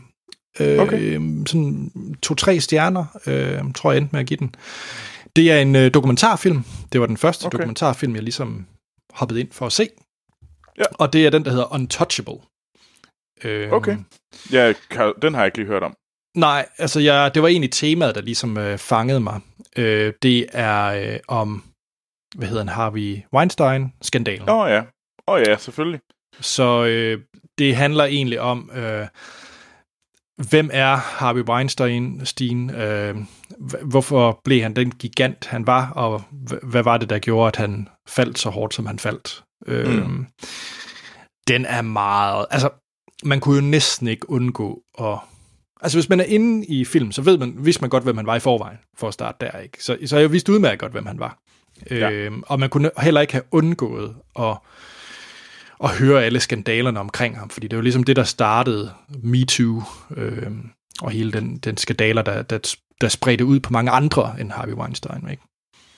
[0.59, 1.13] Øh, Okay.
[1.45, 1.91] Sådan
[2.23, 4.55] to-tre stjerner, øh, tror jeg endte med at give den.
[5.35, 6.63] Det er en øh, dokumentarfilm.
[6.93, 7.57] Det var den første okay.
[7.57, 8.65] dokumentarfilm, jeg ligesom
[9.13, 9.89] hoppede ind for at se.
[10.77, 10.83] Ja.
[10.93, 12.37] Og det er den, der hedder Untouchable.
[13.43, 13.97] Øh, Okay.
[14.51, 14.73] Ja,
[15.21, 15.93] den har jeg ikke lige hørt om.
[16.37, 19.41] Nej, altså jeg, det var egentlig temaet, der ligesom øh, fangede mig.
[19.77, 21.63] Øh, det er øh, om,
[22.35, 24.49] hvad hedder han, Harvey Weinstein-skandalen.
[24.49, 24.79] Åh oh, ja.
[24.79, 24.85] Åh
[25.35, 25.99] oh, ja, selvfølgelig.
[26.39, 27.21] Så øh,
[27.57, 29.07] det handler egentlig om, øh,
[30.49, 32.25] hvem er Harvey Weinstein?
[32.25, 33.15] Stein, øh,
[33.81, 36.23] hvorfor blev han den gigant, han var, og
[36.63, 39.43] hvad var det, der gjorde, at han faldt så hårdt, som han faldt?
[39.67, 40.27] Øh, Mm.
[41.47, 42.45] Den er meget...
[42.51, 42.69] Altså,
[43.23, 45.17] man kunne jo næsten ikke undgå at...
[45.81, 48.25] Altså, hvis man er inde i film, så ved man, vidste man godt, hvem han
[48.25, 49.83] var i forvejen, for at starte der, ikke?
[49.83, 51.39] Så, så jeg vidste udmærket godt, hvem han var.
[51.91, 52.11] Ja.
[52.11, 54.57] Øh, og man kunne heller ikke have undgået at
[55.83, 59.83] at høre alle skandalerne omkring ham, fordi det var ligesom det, der startede MeToo,
[60.15, 60.51] øh,
[61.01, 64.73] og hele den, den skandaler, der, der, der spredte ud på mange andre end Harvey
[64.73, 65.29] Weinstein.
[65.31, 65.43] Ikke?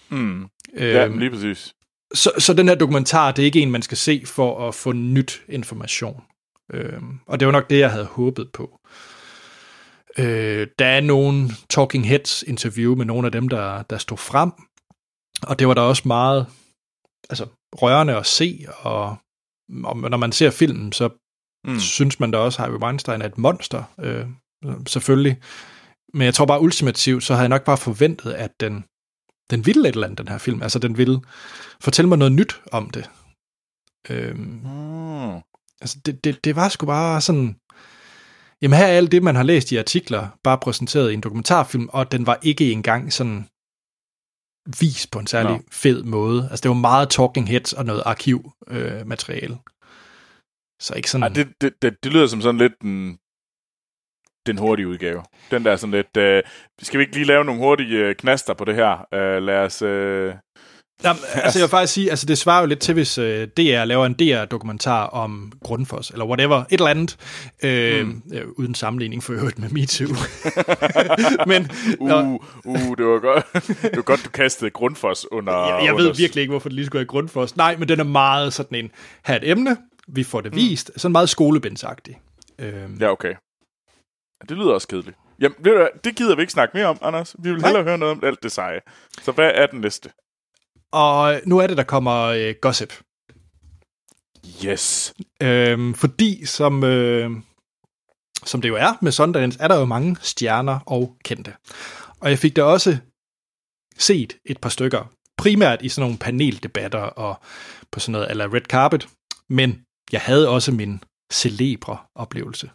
[0.09, 0.43] Mm.
[0.73, 1.73] Øh, Ja, lige præcis.
[2.13, 4.91] så, så den her dokumentar, det er ikke en, man skal se for at få
[4.91, 6.21] nyt information.
[6.73, 8.79] Øh, og det var nok det, jeg havde håbet på.
[10.17, 14.51] Øh, der er nogle Talking Heads interview med nogle af dem, der, der stod frem,
[15.43, 16.47] og det var der også meget
[17.29, 19.17] altså, rørende at se, og,
[19.83, 21.09] og når man ser filmen, så
[21.67, 21.79] mm.
[21.79, 24.27] synes man da også, at Harvey Weinstein er et monster, øh,
[24.87, 25.37] selvfølgelig.
[26.13, 28.83] Men jeg tror bare ultimativt, så havde jeg nok bare forventet, at den,
[29.51, 30.61] den ville et eller andet, den her film.
[30.61, 31.21] Altså, den ville
[31.81, 33.09] fortælle mig noget nyt om det.
[34.09, 35.41] Øhm, Mm.
[35.81, 37.55] Altså, det, det, det var sgu bare sådan...
[38.61, 41.89] Jamen, her er alt det, man har læst i artikler, bare præsenteret i en dokumentarfilm,
[41.93, 43.47] og den var ikke engang sådan
[44.79, 45.61] vist på en særlig no.
[45.71, 46.47] fed måde.
[46.49, 48.99] Altså, det var meget talking heads og noget arkivmateriale.
[48.99, 49.57] Øh, materiale.
[50.79, 51.23] så ikke sådan...
[51.23, 53.19] Ej, det, det, det, det lyder som sådan lidt den,
[54.45, 55.23] den hurtige udgave.
[55.51, 56.17] Den der er sådan lidt...
[56.17, 56.43] Øh,
[56.81, 59.07] skal vi ikke lige lave nogle hurtige øh, knaster på det her?
[59.13, 59.81] Øh, lad os...
[59.81, 60.35] Øh,
[61.03, 63.83] Jamen, altså jeg vil faktisk sige, altså det svarer jo lidt til, hvis øh, DR
[63.83, 67.17] laver en DR-dokumentar om Grundfos, eller whatever, et eller andet,
[67.63, 68.21] øh, mm.
[68.33, 70.07] øh, uden sammenligning for øvrigt med MeToo.
[71.51, 72.33] Men uh,
[72.65, 73.45] uh, det var godt,
[73.81, 75.53] det var godt du kastede Grundfos under...
[75.53, 77.57] jeg, jeg ved virkelig ikke, hvorfor det lige skulle være Grundfos.
[77.57, 78.91] Nej, men den er meget sådan en,
[79.25, 82.19] her er et emne, vi får det vist, sådan meget skolebindsagtig.
[82.59, 83.33] Øh, Ja, okay.
[84.49, 85.17] Det lyder også kedeligt.
[85.39, 87.35] Jamen, ved du det gider vi ikke snakke mere om, Anders.
[87.39, 87.69] Vi vil Nej.
[87.69, 88.79] hellere høre noget om alt det seje.
[89.21, 90.09] Så hvad er den næste?
[90.91, 92.93] Og nu er det, der kommer øh, gossip.
[94.65, 95.13] Yes.
[95.41, 97.31] Øhm, fordi som, øh,
[98.45, 101.53] som det jo er med Sundance, er der jo mange stjerner og kendte.
[102.19, 102.97] Og jeg fik da også
[103.97, 107.41] set et par stykker, primært i sådan nogle paneldebatter og
[107.91, 109.07] på sådan noget ala red carpet,
[109.49, 112.69] men jeg havde også min celebre oplevelse.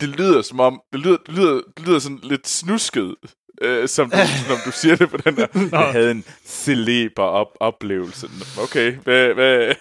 [0.00, 0.80] Det lyder som om...
[0.92, 3.14] Det lyder, det lyder, det lyder sådan lidt snusket,
[3.60, 4.16] øh, som, du,
[4.48, 5.46] som du siger det på den der.
[5.72, 8.28] Jeg havde en celeber op oplevelse.
[8.62, 9.74] Okay, hvad, hvad,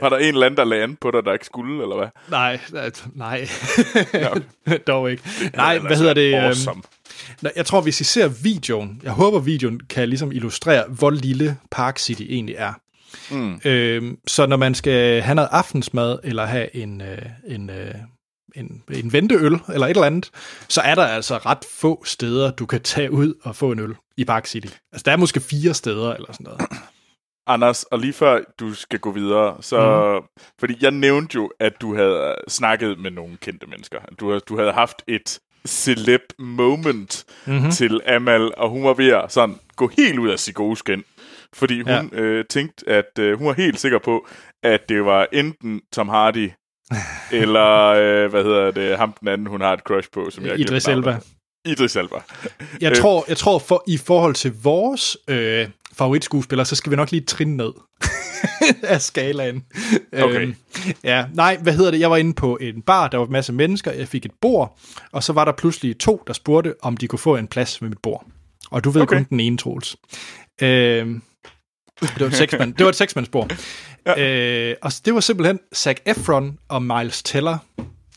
[0.00, 2.08] var der en eller anden, der lagde an på dig, der ikke skulle, eller hvad?
[2.30, 3.48] Nej, nej, nej.
[4.14, 4.28] Ja.
[4.92, 5.22] dog ikke.
[5.54, 6.34] Nej, hvad hedder det?
[6.34, 6.82] øhm, Awesome.
[7.56, 11.98] Jeg tror, hvis I ser videoen, jeg håber, videoen kan ligesom illustrere, hvor lille Park
[11.98, 12.72] City egentlig er.
[13.30, 13.60] Mm.
[13.64, 17.94] Øhm, så når man skal have noget aftensmad, eller have en, øh, en, øh,
[18.54, 20.30] en, en venteøl, eller et eller andet,
[20.68, 23.94] så er der altså ret få steder, du kan tage ud og få en øl
[24.16, 24.66] i Park City.
[24.92, 26.60] Altså, der er måske fire steder, eller sådan noget.
[27.46, 30.18] Anders, og lige før du skal gå videre, så...
[30.20, 30.44] Mm.
[30.58, 33.98] Fordi jeg nævnte jo, at du havde snakket med nogle kendte mennesker.
[34.20, 37.70] Du, du havde haft et celeb moment mm-hmm.
[37.70, 41.04] til Amal, og hun var ved at sådan, gå helt ud af sit gode skin.
[41.52, 42.18] Fordi hun ja.
[42.20, 44.26] øh, tænkte, at øh, hun var helt sikker på,
[44.62, 46.50] at det var enten Tom Hardy,
[47.32, 50.60] eller, øh, hvad hedder det, ham den anden, hun har et crush på, som jeg
[50.60, 51.18] Idris Elba.
[51.64, 52.16] Idris Elba.
[52.80, 52.96] Jeg Øh.
[52.96, 57.24] tror, jeg tror for, i forhold til vores øh, favoritskuespiller, så skal vi nok lige
[57.24, 57.72] trin ned
[58.82, 59.64] af skalaen.
[60.12, 60.42] Okay.
[60.42, 60.54] Øhm,
[61.04, 62.00] ja, nej, hvad hedder det?
[62.00, 64.78] Jeg var inde på en bar, der var en masse mennesker, jeg fik et bord,
[65.12, 67.88] og så var der pludselig to, der spurgte, om de kunne få en plads ved
[67.88, 68.26] mit bord.
[68.70, 69.02] Og du ved.
[69.02, 69.16] Okay.
[69.16, 69.96] kun den ene, Troels.
[70.62, 71.22] Øhm,
[72.00, 73.52] det var et seksmand, det var et seksmandsbord.
[74.06, 74.68] Ja.
[74.70, 77.58] Øh, og det var simpelthen Zac Efron og Miles Teller,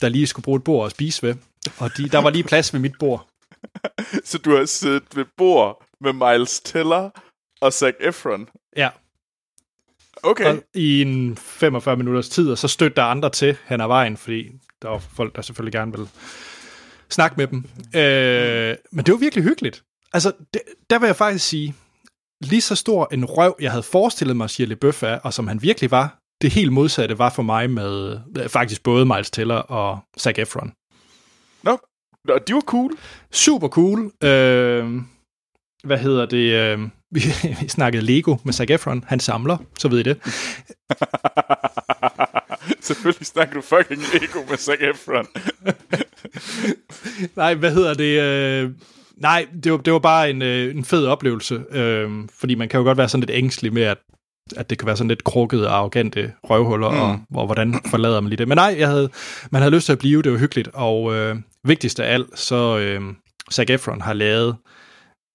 [0.01, 1.35] der lige skulle bruge et bord at spise ved.
[1.77, 3.27] Og de, der var lige plads ved mit bord.
[4.23, 7.09] Så du har siddet ved bord med Miles Teller
[7.61, 8.47] og Zac Efron.
[8.77, 8.89] Ja,
[10.23, 10.45] Okay.
[10.45, 14.17] og i en 45 minutters tid, og så stødte der andre til hen ad vejen,
[14.17, 16.07] fordi der var folk, der selvfølgelig gerne ville
[17.09, 17.57] snakke med dem.
[17.95, 19.83] Øh, men det var virkelig hyggeligt.
[20.13, 21.75] Altså, det, der vil jeg faktisk sige,
[22.43, 25.61] lige så stor en røv, jeg havde forestillet mig, Shirley Bøf er, og som han
[25.61, 29.99] virkelig var, det helt modsatte var for mig med øh, faktisk både Miles Teller og
[30.19, 30.73] Zac Efron.
[31.63, 31.77] Nå,
[32.25, 32.91] Nå, de var cool.
[33.31, 34.11] Super cool.
[34.23, 35.01] Øh,
[35.83, 36.53] hvad hedder det?
[36.53, 36.79] Øh,
[37.11, 37.21] vi,
[37.61, 39.03] vi snakkede Lego med Zac Efron.
[39.07, 40.17] Han samler, så ved I det.
[42.87, 45.27] Selvfølgelig snakker du fucking Lego med Zac Efron.
[47.41, 48.75] Nej, hvad hedder det?
[49.23, 52.09] Øh, nej, det var, det var bare en, øh, en fed oplevelse, øh,
[52.39, 53.97] fordi man kan jo godt være sådan lidt ængstelig med, at,
[54.55, 56.99] at det kan være sådan lidt krukkede og arrogante røvhuller, mm.
[56.99, 58.47] og, og hvordan forlader man lige det.
[58.47, 59.09] Men nej, jeg havde,
[59.51, 61.35] man havde lyst til at blive, det var hyggeligt, og øh,
[61.67, 63.01] vigtigst af alt, så øh,
[63.51, 64.55] Zac Efron har lavet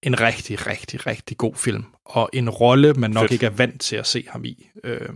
[0.03, 3.31] en rigtig, rigtig, rigtig god film, og en rolle, man nok Fedt.
[3.31, 4.69] ikke er vant til at se ham i.
[4.83, 5.09] Øh,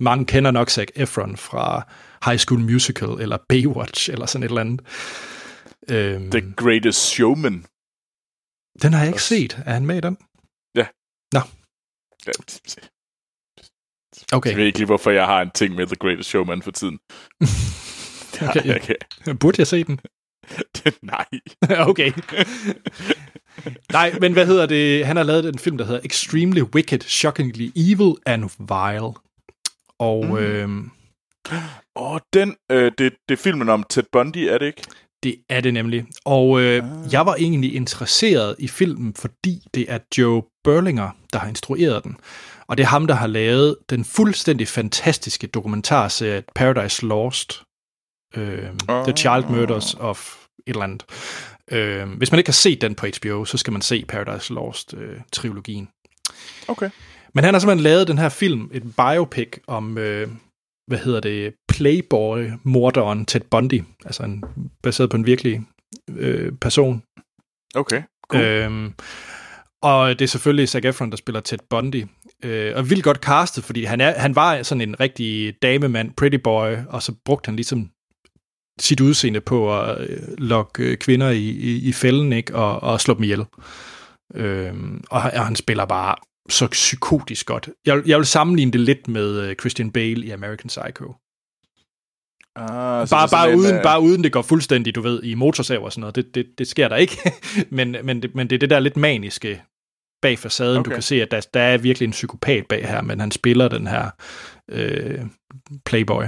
[0.00, 1.88] mange kender nok Zac Efron fra
[2.24, 4.80] High School Musical, eller Baywatch, eller sådan et eller andet.
[5.90, 7.64] Øhm, The Greatest Showman.
[8.82, 9.62] Den har jeg ikke Også- set.
[9.66, 10.18] Er han med i den?
[10.74, 10.86] Ja,
[14.32, 16.70] Okay, Jeg ved ikke lige, hvorfor jeg har en ting med The Greatest Showman for
[16.70, 16.98] tiden.
[18.48, 18.76] Okay, ja.
[18.76, 18.94] okay.
[19.40, 20.00] burde jeg se den?
[21.02, 21.24] Nej.
[21.78, 22.12] okay.
[23.92, 25.06] Nej, men hvad hedder det?
[25.06, 29.14] Han har lavet en film, der hedder Extremely Wicked, Shockingly Evil and Vile.
[29.98, 30.24] Og
[30.68, 30.90] Mm.
[31.96, 34.82] Åh, oh, den, øh, det, det er filmen om Ted Bundy, er det ikke?
[35.22, 36.04] Det er det nemlig.
[36.24, 41.48] Og øh, jeg var egentlig interesseret i filmen, fordi det er Joe Berlinger, der har
[41.48, 42.16] instrueret den.
[42.66, 47.62] Og det er ham, der har lavet den fuldstændig fantastiske dokumentarserie Paradise Lost.
[48.36, 51.04] Øh, The Child Murders of et eller andet.
[51.72, 55.88] Øh, hvis man ikke har set den på HBO, så skal man se Paradise Lost-trilogien.
[56.68, 56.90] Okay.
[57.34, 60.28] Men han har simpelthen lavet den her film, et biopic om, øh,
[60.86, 64.44] hvad hedder det, Playboy-morderen Ted Bundy, altså en,
[64.82, 65.62] baseret på en virkelig
[66.08, 67.02] øh, person.
[67.74, 68.44] Okay, cool.
[68.44, 68.64] Øh.
[68.64, 68.92] Øhm,
[69.82, 72.04] og det er selvfølgelig Zac Efron, der spiller Ted Bundy.
[72.44, 76.36] Øh, og vildt godt castet, fordi han, er, han var sådan en rigtig damemand, pretty
[76.36, 77.90] boy, og så brugte han ligesom
[78.80, 82.54] sit udseende på at øh, lokke øh, kvinder i, i, i fælden, ikke?
[82.54, 83.44] Og, og slå dem ihjel.
[84.34, 86.14] Øhm, og, og han spiller bare
[86.48, 87.68] så psykotisk godt.
[87.86, 91.14] Jeg, jeg vil sammenligne det lidt med øh, Christian Bale i American Psycho.
[92.56, 95.34] Ah, så Bare, bare, en, uden, øh, bare uden det går fuldstændig, du ved, i
[95.34, 96.16] motorsav og sådan noget.
[96.16, 97.32] Det, det, det sker der ikke.
[97.76, 99.62] men, men, det, men det er det der lidt maniske
[100.22, 100.78] bag facaden.
[100.78, 100.90] Okay.
[100.90, 103.68] Du kan se, at der, der er virkelig en psykopat bag her, men han spiller
[103.68, 104.10] den her
[104.70, 105.20] øh,
[105.84, 106.24] playboy.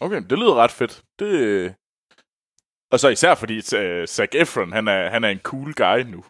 [0.00, 1.02] Okay, det lyder ret fedt.
[1.18, 1.74] Det...
[2.92, 6.24] Og så især fordi uh, Zac Efron, han er, han er en cool guy nu.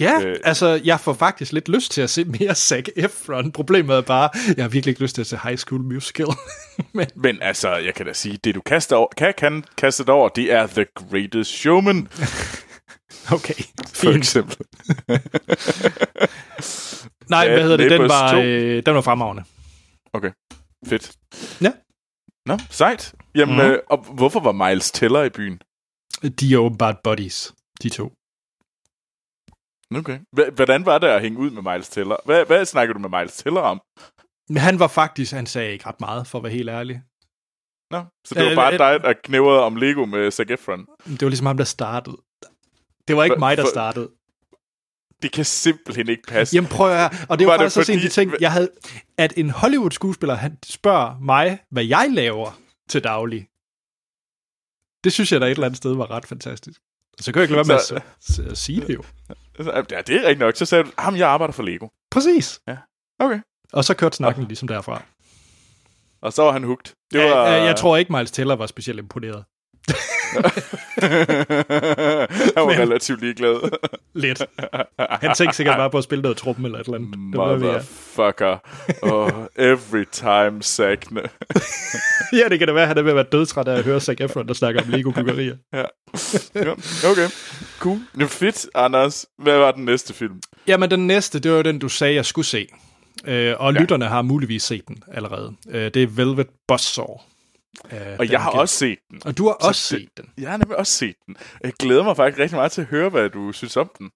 [0.00, 0.36] Ja, Øh.
[0.44, 3.52] altså, jeg får faktisk lidt lyst til at se mere Zac Efron.
[3.52, 6.26] Problemet er bare, jeg har virkelig ikke lyst til at se High School Musical.
[6.94, 10.08] men, Men altså, jeg kan da sige, det du kaster over, kan, kan kaste det
[10.10, 12.08] over, det er The Greatest Showman,
[13.36, 13.54] okay,
[13.94, 14.56] for eksempel.
[17.30, 17.90] Nej, hvad hedder det?
[17.90, 18.38] Den var, 2.
[18.38, 19.44] øh, den var fremragende.
[20.86, 21.12] Fedt.
[21.60, 21.72] Ja.
[22.46, 23.14] Nå, sejt.
[23.34, 23.60] Jamen, mm.
[23.60, 25.58] øh, og hvorfor var Miles Teller i byen?
[26.40, 27.52] De er åbenbart buddies,
[27.82, 28.12] de to.
[29.96, 30.18] Okay.
[30.32, 32.16] H- hvordan var det at hænge ud med Miles Teller?
[32.24, 33.80] Hvad, hvad snakker du med Miles Teller om?
[34.48, 37.02] Men han var faktisk, han sagde ikke ret meget, for at være helt ærlig.
[37.90, 40.86] Nå, så det var Øh, bare dig, der knævrede om Lego med Zac Efron.
[41.06, 42.16] Det var ligesom ham, der startede.
[43.08, 44.10] Det var ikke For- mig, der for- startede.
[45.22, 46.54] Det kan simpelthen ikke passe.
[46.56, 47.26] Jamen prøv at høre.
[47.28, 48.70] Og det Var var, det faktisk også en af de fordi- ting, jeg havde...
[49.18, 53.48] At en Hollywood-skuespiller, han spørger mig, hvad jeg laver til daglig.
[55.04, 56.80] Det synes jeg da et eller andet sted var ret fantastisk.
[57.20, 59.02] Så kan jeg ikke lade være med Så- at, at sige det jo.
[59.58, 60.56] Ja, det er rigtigt nok.
[60.56, 61.88] Så sagde du, jeg arbejder for Lego.
[62.10, 62.60] Præcis.
[63.18, 63.40] Okay.
[63.72, 65.02] Og så kørte snakken ligesom derfra.
[66.22, 66.94] Og så var han hugt.
[67.12, 67.48] Det var...
[67.48, 69.44] jeg, jeg tror ikke, Miles Teller var specielt imponeret.
[72.56, 73.78] Han var relativt ligeglad.
[74.14, 74.42] Lidt.
[74.98, 77.14] Han tænkte sikkert bare på at spille noget truppen eller et eller andet.
[77.14, 77.18] Er.
[77.18, 78.58] Motherfucker.
[79.02, 81.20] Oh, every time, Sagne.
[82.40, 84.16] ja, det kan det være, han er ved at være dødtræt af at høre Zac
[84.20, 85.56] Efron, der snakker om Lego-byggerier.
[85.72, 85.82] ja.
[86.54, 86.72] ja.
[87.10, 87.28] Okay,
[87.78, 87.98] cool.
[88.14, 89.26] Nu fedt, Anders.
[89.38, 90.40] Hvad var den næste film?
[90.66, 92.66] Jamen, den næste, det var den, du sagde, jeg skulle se.
[93.26, 93.80] Øh, og ja.
[93.80, 95.52] lytterne har muligvis set den allerede.
[95.70, 97.20] Øh, det er Velvet Buzzsaw.
[97.92, 98.60] Øh, og jeg har kan...
[98.60, 99.20] også set den.
[99.24, 100.26] Og du har også det, set den.
[100.38, 101.36] Jeg har nemlig også set den.
[101.64, 104.10] Jeg glæder mig faktisk rigtig meget til at høre, hvad du synes om den.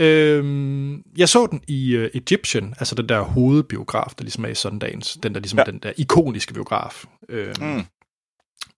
[0.00, 4.54] Øhm, jeg så den i uh, Egyptian, altså den der hovedbiograf, der ligesom er i
[4.54, 5.20] Sundance.
[5.20, 5.64] Den der ligesom ja.
[5.64, 7.04] den der ikoniske biograf.
[7.28, 7.84] Øhm, mm.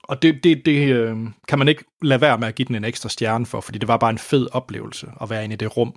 [0.02, 1.16] Og det, det, det øh,
[1.48, 3.88] kan man ikke lade være med at give den en ekstra stjerne for, fordi det
[3.88, 5.94] var bare en fed oplevelse at være inde i det rum.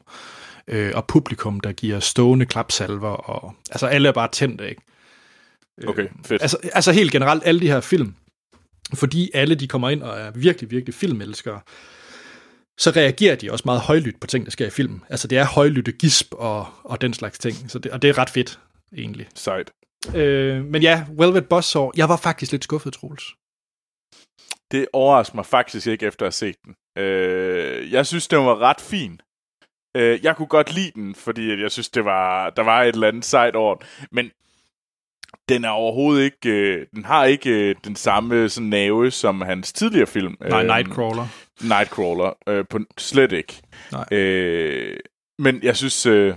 [0.67, 4.81] Øh, og publikum, der giver stående klapsalver, og altså alle er bare tændte, ikke?
[5.87, 6.41] Okay, fedt.
[6.41, 8.15] Altså, altså helt generelt, alle de her film,
[8.93, 11.61] fordi alle de kommer ind og er virkelig, virkelig filmelskere,
[12.77, 15.01] så reagerer de også meget højlydt på ting, der sker i film.
[15.09, 18.17] Altså det er højlytte gisp og, og den slags ting, så det, og det er
[18.17, 18.59] ret fedt,
[18.97, 19.27] egentlig.
[19.35, 19.71] Sejt.
[20.15, 23.23] Øh, men ja, Velvet Buzzsaw, jeg var faktisk lidt skuffet, Troels.
[24.71, 27.03] Det overrasker mig faktisk ikke, efter at have set den.
[27.03, 29.21] Øh, jeg synes, den var ret fin.
[29.97, 33.07] Øh, jeg kunne godt lide den, fordi jeg synes, det var, der var et eller
[33.07, 33.87] andet sejt over den.
[34.11, 34.31] Men
[35.49, 39.73] den er overhovedet ikke, øh, den har ikke øh, den samme sådan nave som hans
[39.73, 40.35] tidligere film.
[40.41, 41.27] Nej, øh, Nightcrawler.
[41.61, 43.61] Nightcrawler, øh, på, slet ikke.
[43.91, 44.05] Nej.
[44.11, 44.97] Øh,
[45.39, 46.33] men jeg synes, øh,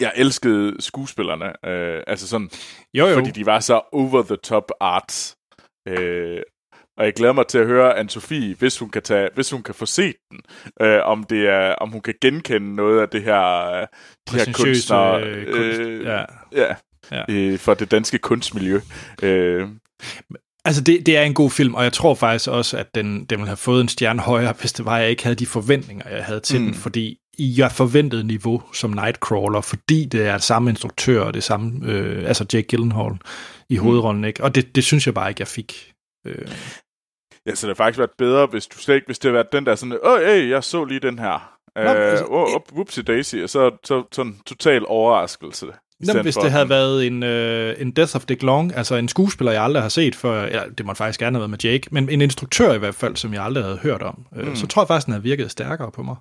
[0.00, 2.50] jeg elskede skuespillerne, øh, altså sådan,
[2.94, 3.14] jo, jo.
[3.14, 5.36] fordi de var så over the top arts.
[5.88, 6.40] Øh,
[6.96, 9.74] og jeg glæder mig til at høre Anne-Sophie, hvis hun kan tage, hvis hun kan
[9.74, 10.40] få set den,
[10.80, 13.86] øh, om det er, om hun kan genkende noget af det her, øh,
[14.30, 15.80] de her kunstnere, øh, kunst.
[15.80, 16.24] øh, ja.
[16.52, 16.74] ja,
[17.12, 17.22] ja.
[17.28, 18.80] Øh, for det danske kunstmiljø.
[19.22, 19.68] Øh.
[20.64, 23.38] Altså, det, det er en god film, og jeg tror faktisk også, at den, den
[23.38, 26.24] ville have fået en stjerne højere, hvis det var, jeg ikke havde de forventninger, jeg
[26.24, 26.66] havde til mm.
[26.66, 31.86] den, fordi jeg forventede niveau som Nightcrawler, fordi det er samme instruktør og det samme,
[31.86, 33.12] øh, altså Jake Gyllenhaal
[33.68, 33.82] i mm.
[33.82, 34.44] hovedrollen, ikke?
[34.44, 35.92] Og det, det synes jeg bare ikke, jeg fik.
[36.26, 36.48] Øh.
[37.46, 39.52] Ja, så det har faktisk været bedre, hvis du slet ikke, hvis det havde været
[39.52, 41.58] den der sådan, åh, hey, jeg så lige den her.
[41.76, 45.66] Nå, uh, altså, oh, whoopsie daisy, og så, så sådan en total overraskelse.
[46.06, 49.52] Jamen, hvis det havde været en, uh, en Death of Dick Long, altså en skuespiller,
[49.52, 52.08] jeg aldrig har set før, ja, det må faktisk gerne have været med Jake, men
[52.08, 54.56] en instruktør i hvert fald, som jeg aldrig havde hørt om, uh, mm.
[54.56, 56.16] så tror jeg faktisk, den havde virket stærkere på mig.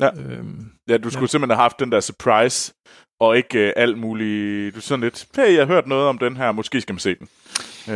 [0.00, 1.26] Ja, øhm, ja du skulle ja.
[1.26, 2.72] simpelthen have haft den der surprise,
[3.20, 6.36] og ikke uh, alt muligt, du sådan lidt, hey, jeg har hørt noget om den
[6.36, 7.28] her, måske skal man se den.
[7.88, 7.94] Uh.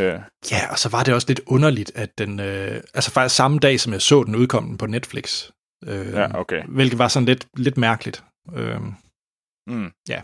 [0.51, 3.81] Ja, og så var det også lidt underligt, at den, uh, altså faktisk samme dag,
[3.81, 5.49] som jeg så den, udkom den på Netflix.
[5.87, 6.63] Uh, ja, okay.
[6.69, 8.23] Hvilket var sådan lidt, lidt mærkeligt.
[8.53, 8.83] Uh,
[9.67, 9.91] mm.
[10.09, 10.21] Ja.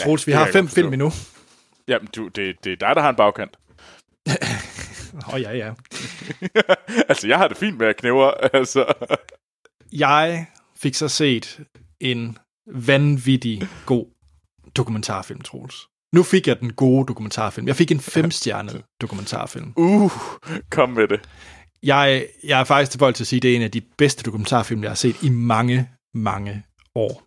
[0.00, 1.12] Troels, vi har fem film endnu.
[1.88, 3.56] Jamen, du, det, det er dig, der har en bagkant.
[5.14, 5.72] Åh, oh, ja, ja.
[7.08, 8.84] altså, jeg har det fint med at knæve, altså.
[9.92, 10.46] Jeg
[10.76, 11.60] fik så set
[12.00, 14.06] en vanvittig god
[14.76, 15.76] dokumentarfilm, Troels.
[16.12, 17.66] Nu fik jeg den gode dokumentarfilm.
[17.66, 19.72] Jeg fik en femstjernet dokumentarfilm.
[19.76, 20.12] Uh,
[20.70, 21.20] kom med det.
[21.82, 24.22] Jeg, jeg er faktisk tilbøjelig til at sige, at det er en af de bedste
[24.22, 26.62] dokumentarfilm, jeg har set i mange, mange
[26.94, 27.22] år.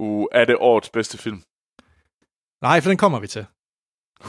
[0.00, 1.42] Uh, er det årets bedste film?
[2.62, 3.46] Nej, for den kommer vi til.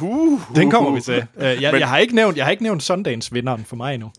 [0.02, 1.28] Uh, uh, den kommer vi til.
[1.36, 3.94] Uh, jeg, men, jeg, har ikke nævnt, jeg har ikke nævnt Sundance vinderen for mig
[3.94, 4.12] endnu.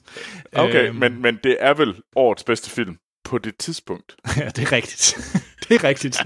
[0.53, 4.17] Okay, uh, men, men det er vel årets bedste film på det tidspunkt.
[4.37, 5.19] ja, det er rigtigt.
[5.69, 6.23] det er rigtigt.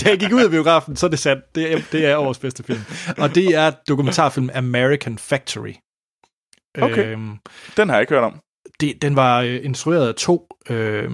[0.00, 1.54] da jeg gik ud af biografen, så er det sandt.
[1.54, 2.80] Det er, det er årets bedste film.
[3.18, 5.72] Og det er dokumentarfilm American Factory.
[6.78, 7.38] Okay, øhm,
[7.76, 8.40] den har jeg ikke hørt om.
[8.80, 11.10] Det, den var øh, instrueret af to, øh,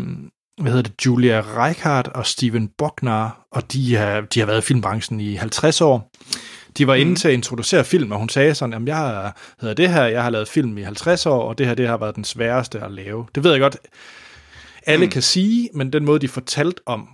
[0.61, 4.66] hvad hedder det, Julia Reichardt og Steven Bognar, og de har, de har været i
[4.66, 6.11] filmbranchen i 50 år.
[6.79, 7.16] De var inde mm.
[7.16, 10.31] til at introducere film, og hun sagde sådan, at jeg hedder det her, jeg har
[10.31, 13.27] lavet film i 50 år, og det her det har været den sværeste at lave.
[13.35, 13.77] Det ved jeg godt,
[14.87, 15.11] alle mm.
[15.12, 17.09] kan sige, men den måde, de fortalte om,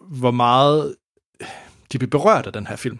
[0.00, 0.96] hvor meget
[1.92, 2.98] de blev berørt af den her film,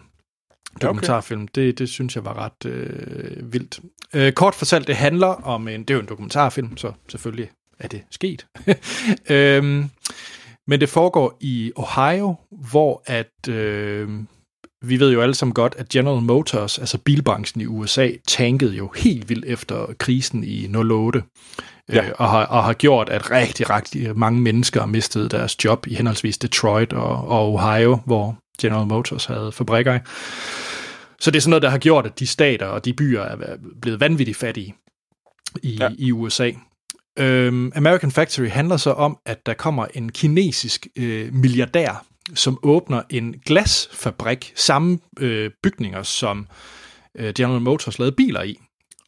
[0.81, 1.61] dokumentarfilm, okay.
[1.61, 3.79] det, det synes jeg var ret øh, vildt.
[4.13, 7.87] Øh, kort fortalt, det handler om en, det er jo en dokumentarfilm, så selvfølgelig er
[7.87, 8.47] det sket.
[9.29, 9.89] øhm,
[10.67, 14.09] men det foregår i Ohio, hvor at, øh,
[14.81, 18.91] vi ved jo alle sammen godt, at General Motors, altså bilbranchen i USA, tankede jo
[18.95, 21.23] helt vildt efter krisen i 08
[21.93, 22.05] ja.
[22.05, 25.87] øh, og, har, og har gjort, at rigtig, rigtig mange mennesker har mistet deres job
[25.87, 29.99] i henholdsvis Detroit og, og Ohio, hvor General Motors havde fabrikker.
[31.19, 33.57] Så det er sådan noget, der har gjort, at de stater og de byer er
[33.81, 34.75] blevet vanvittigt fattige
[35.63, 35.89] i, ja.
[35.97, 36.51] i USA.
[37.17, 42.05] Øhm, American Factory handler så om, at der kommer en kinesisk øh, milliardær,
[42.35, 46.47] som åbner en glasfabrik, samme øh, bygninger som
[47.17, 48.59] øh, General Motors lavede biler i.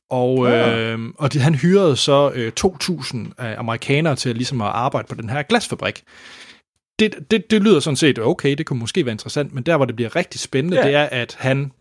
[0.10, 4.68] Og, øh, og de, han hyrede så øh, 2.000 af amerikanere til at, ligesom at
[4.68, 6.04] arbejde på den her glasfabrik.
[7.00, 9.86] Det, det, det lyder sådan set okay, det kunne måske være interessant, men der, hvor
[9.86, 10.88] det bliver rigtig spændende, Ja.
[10.88, 11.72] det er, at han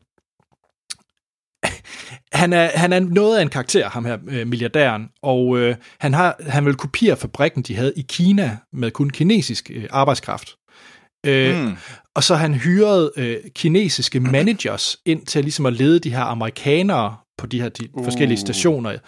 [2.39, 6.15] han er, han er noget af en karakter, ham her øh, milliardæren, og øh, han,
[6.15, 10.57] har, han vil kopiere fabrikken, de havde i Kina, med kun kinesisk øh, arbejdskraft.
[11.27, 11.77] Øh, Mm.
[12.15, 17.17] Og så han hyret øh, kinesiske managers ind til ligesom at lede de her amerikanere
[17.39, 18.05] på de her de Uh.
[18.05, 18.99] forskellige stationer.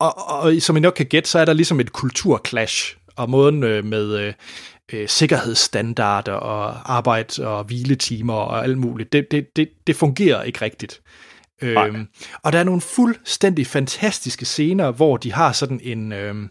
[0.00, 3.30] Og, og, og som I nok kan gætte, så er der ligesom et kulturclash, og
[3.30, 4.32] måden øh, med øh,
[4.92, 10.62] øh, sikkerhedsstandarder og arbejds- og hviletimer og alt muligt, det, det, det, det fungerer ikke
[10.62, 11.00] rigtigt.
[11.62, 11.88] Nej.
[11.88, 12.06] Øhm,
[12.42, 16.12] og der er nogle fuldstændig fantastiske scener, hvor de har sådan en...
[16.12, 16.50] Øhm,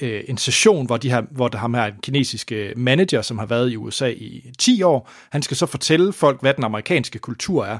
[0.00, 3.46] øh, en session, hvor, de har, hvor der har en kinesiske øh, manager, som har
[3.46, 5.10] været i USA i 10 år.
[5.30, 7.78] Han skal så fortælle folk, hvad den amerikanske kultur er.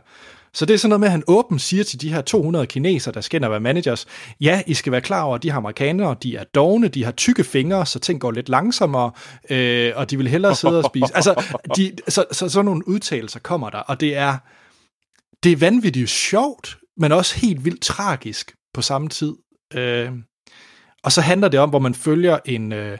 [0.54, 3.14] Så det er sådan noget med, at han åbent siger til de her 200 kinesere,
[3.14, 4.06] der skal være managers,
[4.40, 7.12] ja, I skal være klar over, at de her amerikanere, de er dogne, de har
[7.12, 9.10] tykke fingre, så ting går lidt langsommere,
[9.50, 11.16] øh, og de vil hellere sidde og spise.
[11.16, 14.36] Altså, de, så, så sådan nogle udtalelser kommer der, og det er,
[15.42, 19.32] det er vanvittigt sjovt, men også helt vildt tragisk på samme tid.
[19.74, 20.10] Øh,
[21.02, 22.98] og så handler det om, hvor man følger en, øh,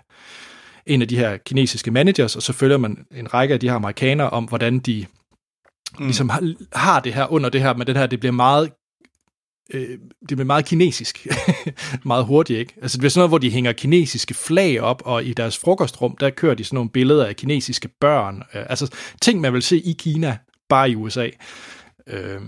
[0.87, 3.75] en af de her kinesiske managers, og så følger man en række af de her
[3.75, 5.07] amerikanere om, hvordan de
[5.99, 6.05] mm.
[6.05, 8.71] ligesom har, har det her under det her, men det her, det bliver meget
[9.75, 11.27] øh, det bliver meget kinesisk.
[12.05, 12.75] meget hurtigt, ikke?
[12.83, 16.17] Altså, det bliver sådan noget, hvor de hænger kinesiske flag op, og i deres frokostrum,
[16.17, 18.43] der kører de sådan nogle billeder af kinesiske børn.
[18.55, 20.39] Øh, altså, ting, man vil se i Kina,
[20.69, 21.29] bare i USA.
[22.07, 22.41] Øh,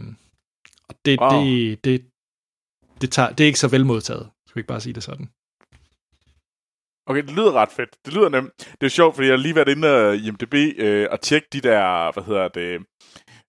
[0.89, 1.31] og det, Wow.
[1.45, 2.05] det, det,
[3.01, 4.31] det, tager, det er ikke så velmodtaget.
[4.47, 5.29] Skal vi ikke bare sige det sådan?
[7.07, 7.97] Okay, det lyder ret fedt.
[8.05, 8.77] Det lyder nemt.
[8.81, 11.61] Det er sjovt, fordi jeg har lige været inde i IMDb øh, og tjekket de
[11.61, 12.81] der, hvad hedder det,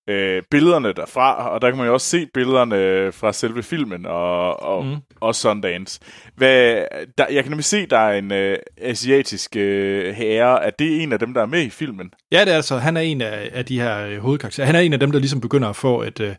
[0.09, 4.63] øh, billederne derfra, og der kan man jo også se billederne fra selve filmen og,
[4.63, 4.95] og, Mm.
[5.21, 5.99] og Sundance.
[6.35, 6.83] Hvad,
[7.17, 10.63] der, jeg kan nemlig se, der er en øh, asiatisk øh, herre.
[10.65, 12.11] Er det en af dem, der er med i filmen?
[12.31, 12.77] Ja, det er altså.
[12.77, 14.65] Han er en af, af de her øh, hovedkarakterer.
[14.65, 16.35] Han er en af dem, der ligesom begynder at få et, øh,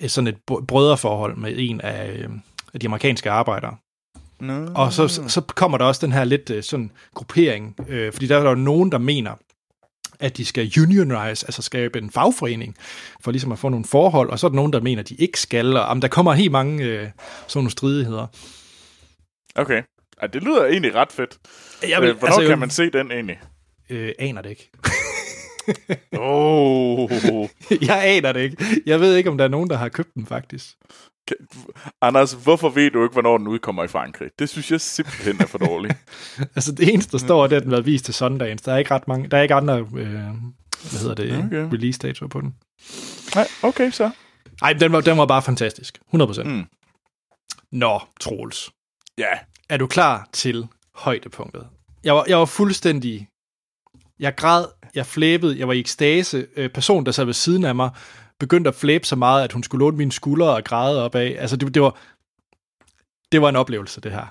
[0.00, 2.28] et sådan et br- brødreforhold med en af, øh,
[2.74, 3.76] af de amerikanske arbejdere.
[4.40, 4.66] No.
[4.74, 8.36] Og så, så, kommer der også den her lidt øh, sådan gruppering, øh, fordi der
[8.38, 9.30] er der jo nogen, der mener,
[10.20, 12.76] at de skal unionize, altså skabe en fagforening,
[13.20, 15.14] for ligesom at få nogle forhold, og så er der nogen, der mener, at de
[15.14, 18.26] ikke skal, og jamen, der kommer helt mange øh, sådan nogle stridigheder.
[19.54, 19.82] Okay.
[20.22, 21.38] Ja, det lyder egentlig ret fedt.
[21.82, 23.40] Jeg Øh, Hvornår altså, kan man se den egentlig?
[23.90, 24.70] Øh, aner det ikke.
[26.18, 27.10] Oh.
[27.88, 28.56] jeg aner det ikke.
[28.86, 30.66] Jeg ved ikke, om der er nogen, der har købt den, faktisk.
[32.02, 34.30] Anders, hvorfor ved du ikke, hvornår den udkommer i Frankrig?
[34.38, 35.94] Det synes jeg simpelthen er for dårligt.
[36.56, 38.64] Altså, det eneste, der står, det er, at den har været vist til Sundance.
[38.64, 39.86] Der er ikke ret mange, der er ikke andre, øh,
[40.90, 41.68] hvad hedder det, Okay.
[41.72, 42.54] release datoer på den.
[43.34, 44.10] Nej, okay så.
[44.60, 45.98] Nej, den var, den var bare fantastisk.
[46.14, 46.42] 100%.
[46.42, 46.64] Mm.
[47.72, 48.70] Nå, Troels.
[49.18, 49.28] Ja.
[49.68, 51.66] Er du klar til højdepunktet?
[52.04, 53.28] Jeg var, jeg var fuldstændig...
[54.18, 54.64] Jeg græd,
[54.94, 56.46] jeg flæbede, jeg var i ekstase.
[56.56, 57.90] Øh, personen, der sad ved siden af mig,
[58.38, 61.36] begyndte at flæbe så meget, at hun skulle låne mine skuldre og græde op af.
[61.38, 61.98] Altså, det, det var...
[63.32, 64.26] Det var en oplevelse, det her.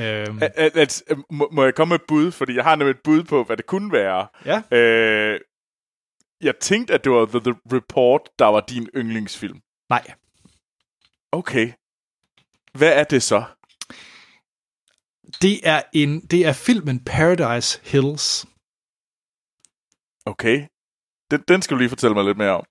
[0.00, 2.30] Øhm, At, at, at, må, må jeg komme med et bud?
[2.32, 4.26] Fordi jeg har nemlig et bud på, hvad det kunne være.
[4.44, 4.76] ja.
[4.78, 5.40] Øh,
[6.40, 9.60] jeg tænkte, at det var The, The Report, der var din yndlingsfilm.
[9.90, 10.12] Nej.
[11.32, 11.72] Okay.
[12.72, 13.44] Hvad er det så?
[15.42, 18.46] Det er, en, det er filmen Paradise Hills.
[20.26, 20.66] Okay.
[21.30, 22.64] Den, den skal du lige fortælle mig lidt mere om.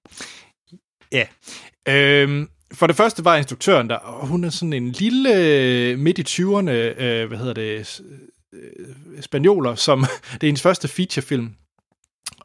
[1.88, 6.18] Øhm, for det første var instruktøren der, og hun er sådan en lille øh, midt
[6.18, 6.72] i 20'erne,
[7.04, 8.02] øh, hvad hedder det,
[8.54, 10.00] øh, spanioler, som
[10.34, 11.50] det er hendes første featurefilm.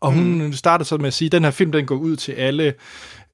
[0.01, 0.53] Og hun mm.
[0.53, 2.75] startede så med at sige, at den her film, den går ud til alle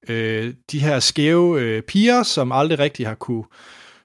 [0.09, 3.45] øh, de her skæve øh, piger, som aldrig rigtig har kunne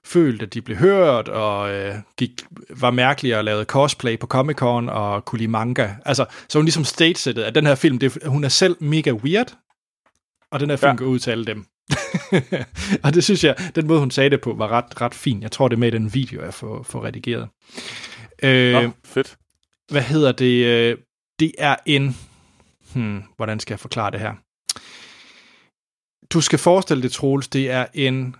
[0.04, 4.90] følt, at de blev hørt, og øh, gik, var mærkelige og lavede cosplay på Comic-Con
[4.90, 5.88] og kunne lide manga.
[6.04, 9.56] Altså, så hun ligesom stagesettede, at den her film, det, hun er selv mega weird,
[10.52, 10.96] og den her film Ja.
[10.96, 11.66] går ud til alle dem.
[13.04, 15.42] og det synes jeg, den måde hun sagde det på, var ret, ret fin.
[15.42, 17.48] Jeg tror, det er med i den video, jeg får, får redigeret.
[18.42, 19.38] Øh, Nå, fedt.
[19.92, 20.64] hvad hedder det?
[20.66, 20.98] øh,
[21.38, 22.16] Det er en...
[22.94, 24.34] Hmm, hvordan skal jeg forklare det her?
[26.32, 28.36] Du skal forestille dig, Troels, det er en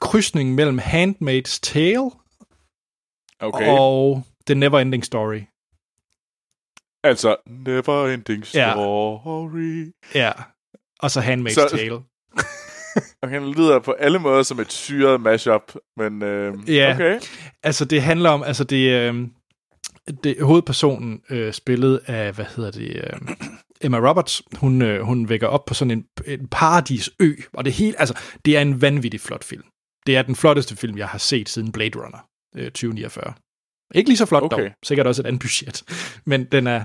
[0.00, 2.10] krydsning mellem Handmaid's Tale
[3.40, 3.68] Okay.
[3.68, 5.40] og The Neverending Story.
[7.04, 8.72] Altså, never ending Ja.
[8.72, 9.92] story.
[10.14, 10.32] Ja,
[11.02, 11.68] og så Handmaid's Så-.
[11.76, 11.98] Tale.
[13.22, 16.94] Okay, det lyder på alle måder som et syret mashup, men øh, Ja.
[16.94, 17.20] okay.
[17.62, 19.26] Altså, det handler om, altså det, øh,
[20.24, 23.34] det hovedpersonen øh, spillet af, hvad hedder det, øh,
[23.80, 28.00] Emma Roberts, hun, øh, hun vækker op på sådan en, en paradisø, og det hele,
[28.00, 29.62] altså, det er en vanvittig flot film.
[30.06, 32.26] det er den flotteste film, jeg har set siden Blade Runner
[32.56, 33.32] øh, 2049.
[33.94, 34.62] Ikke lige så flot okay.
[34.62, 34.70] Dog.
[34.84, 35.82] Sikkert også et andet budget.
[36.24, 36.84] Men den er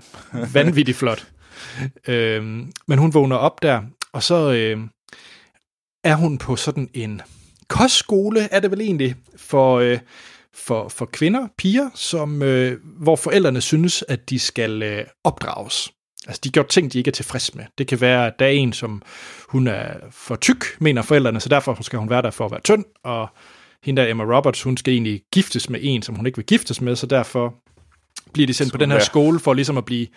[0.53, 1.27] vanvittigt flot.
[2.07, 3.81] Øhm, men hun vågner op der,
[4.15, 4.79] og så øh,
[6.03, 7.21] er hun på sådan en
[7.67, 9.99] kostskole, er det vel egentlig, for, øh,
[10.53, 15.91] for, for kvinder, piger, som, øh, hvor forældrene synes, at de skal øh, opdrages.
[16.27, 17.65] Altså, de gør ting, de ikke er tilfreds med.
[17.77, 19.01] Det kan være, at der er en, som
[19.49, 22.61] hun er for tyk, mener forældrene, så derfor skal hun være der for at være
[22.61, 23.27] tynd, og
[23.83, 26.81] hende der Emma Roberts, hun skal egentlig giftes med en, som hun ikke vil giftes
[26.81, 27.55] med, så derfor
[28.33, 29.03] bliver de sendt på den her ja.
[29.03, 30.07] skole for ligesom at blive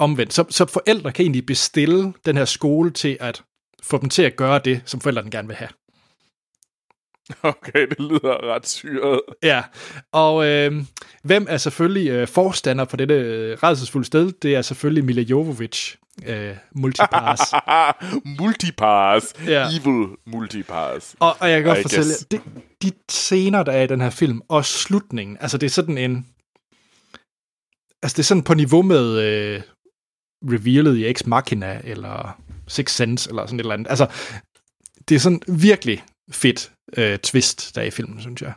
[0.00, 0.32] omvendt.
[0.32, 3.42] Så, så forældre kan egentlig bestille den her skole til at
[3.82, 5.68] få dem til at gøre det, som forældrene gerne vil have.
[7.42, 9.20] Okay, det lyder ret syret.
[9.42, 9.62] Ja,
[10.12, 10.72] og øh,
[11.22, 14.32] hvem er selvfølgelig øh, forstander på dette øh, redselsfulde sted?
[14.42, 15.96] Det er selvfølgelig Mila Jovovich,
[16.26, 17.42] øh, multipass.
[18.40, 19.34] multipass.
[19.46, 19.66] Ja.
[19.68, 21.16] Evil multipass.
[21.20, 22.24] og, og jeg kan godt I fortælle, guess.
[22.24, 22.40] de,
[22.82, 26.26] de scener, der er i den her film, og slutningen, altså det er sådan en...
[28.02, 29.62] Altså det er sådan på niveau med øh,
[30.42, 33.88] revealet i Ex Machina, eller Six Sense, eller sådan et eller andet.
[33.90, 34.06] Altså,
[35.08, 38.52] det er sådan virkelig fedt øh, twist, der er i filmen, synes jeg.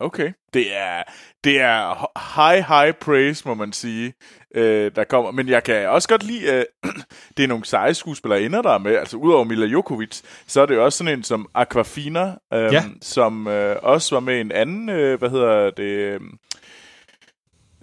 [0.00, 0.32] Okay.
[0.54, 1.02] Det er,
[1.44, 4.14] det er high, high praise, må man sige,
[4.54, 5.30] øh, der kommer.
[5.30, 6.64] Men jeg kan også godt lide, øh,
[7.36, 8.96] det er nogle seje skuespillere der er med.
[8.96, 12.84] Altså, udover Mila Jokovic, så er det også sådan en som Aquafina, øh, Ja.
[13.02, 15.82] som øh, også var med en anden, øh, hvad hedder det...
[15.84, 16.20] Øh,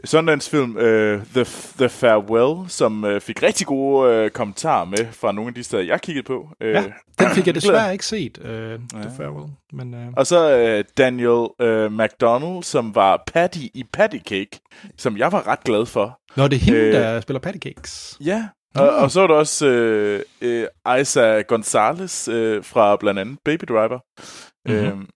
[0.05, 0.81] Sundance film uh,
[1.33, 1.45] The,
[1.77, 5.83] The Farewell, som uh, fik rigtig gode uh, kommentarer med fra nogle af de steder,
[5.83, 6.47] jeg kiggede på.
[6.61, 6.83] Uh, Ja,
[7.19, 8.77] den fik jeg desværre ikke set, øh, ja.
[9.01, 9.51] The Farewell.
[9.73, 10.39] Men, øh, Og så
[10.77, 14.59] uh, Daniel uh, McDonald, som var Patty i Patty Cake,
[14.97, 16.19] som jeg var ret glad for.
[16.35, 18.17] Nå, det er hende, øh, der spiller patty cakes.
[18.25, 18.47] Ja.
[18.75, 19.65] Og, og så er der også
[20.41, 23.99] uh, uh, Isa Gonzalez uh, fra blandt andet Baby Driver.
[24.91, 25.07] Mhm.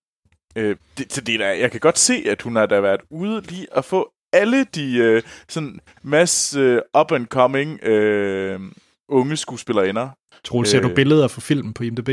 [0.56, 2.80] Uh, uh, det, så det er da, jeg kan godt se, at hun har da
[2.80, 8.62] været ude lige at få alle de uh, sådan masse uh, up-and-coming uh,
[9.10, 10.10] unge skuespillerinder.
[10.44, 12.10] Troels, ser du øh, billeder fra filmen på IMDb?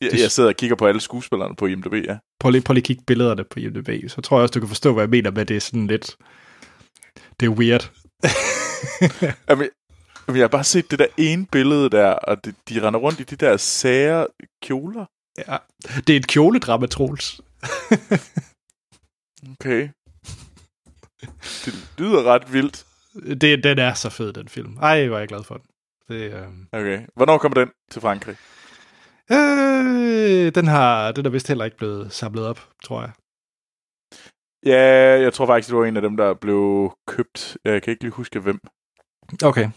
[0.00, 2.18] Jeg, jeg sidder og kigger på alle skuespillerne på IMDb, ja.
[2.40, 4.68] Prøv lige, prøv lige at kigge billederne på IMDb, så tror jeg også, du kan
[4.68, 6.16] forstå, hvad jeg mener med, det er sådan lidt...
[7.40, 7.90] Det er weird.
[9.48, 9.68] Jamen,
[10.28, 13.22] jeg har bare set det der ene billede der, og de, de render rundt i
[13.22, 14.26] de der sære
[14.62, 15.04] kjoler.
[15.38, 15.56] Ja.
[16.06, 17.40] Det er et kjoledrama, Troels.
[19.52, 19.88] Okay.
[21.64, 22.86] Det lyder ret vildt.
[23.40, 24.76] Det, den er så fed, den film.
[24.82, 25.66] Ej, hvor er jeg glad for den.
[26.08, 26.48] Det, øh...
[26.72, 27.02] Okay.
[27.16, 28.36] Hvornår kommer den til Frankrig?
[29.30, 33.10] Øh, den, har, den er vist heller ikke blevet samlet op, tror jeg.
[34.66, 37.56] Ja, jeg tror faktisk, det var en af dem, der blev købt.
[37.64, 38.58] Jeg kan ikke lige huske, hvem.
[39.44, 39.70] Okay.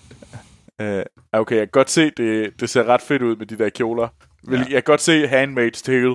[0.84, 3.70] Uh, okay, jeg kan godt se, det, det ser ret fedt ud med de der
[3.70, 4.08] kjoler.
[4.48, 4.54] Ja.
[4.54, 4.58] Ja.
[4.58, 6.12] Jeg kan godt se Handmaid's Tale.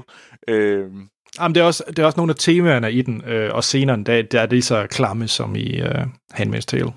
[0.51, 1.03] Uh,
[1.43, 4.05] Jamen, det, er også, det er også nogle af temaerne i den, øh, og scenerne,
[4.05, 6.03] der, der er lige så klamme som i øh,
[6.34, 6.93] Handmaid's Tale.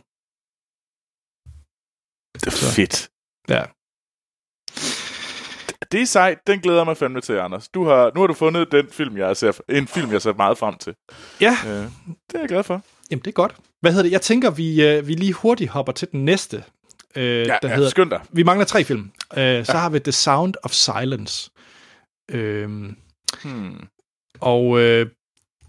[2.34, 2.72] det er Så.
[2.76, 3.10] fedt.
[3.50, 3.64] Ja.
[5.92, 6.48] Det er sejt.
[6.48, 7.70] Den glæder mig fandme til, Anders.
[7.70, 10.58] Du har, nu har du fundet den film, jeg ser, en film, jeg ser meget
[10.58, 10.96] frem til.
[11.42, 12.82] Ja, Uh, det er jeg glad for.
[13.12, 13.56] jamen det er godt.
[13.82, 14.12] Hvad hedder det?
[14.12, 16.64] Jeg tænker, vi, øh, vi lige hurtigt hopper til den næste.
[17.16, 18.22] Øh, Ja, der ja hedder, skynd dig.
[18.32, 19.12] vi mangler tre film.
[19.38, 21.52] Øh, så har vi The Sound of Silence.
[22.32, 22.98] Øhm,
[23.44, 23.88] Hmm.
[24.40, 25.08] Og øh,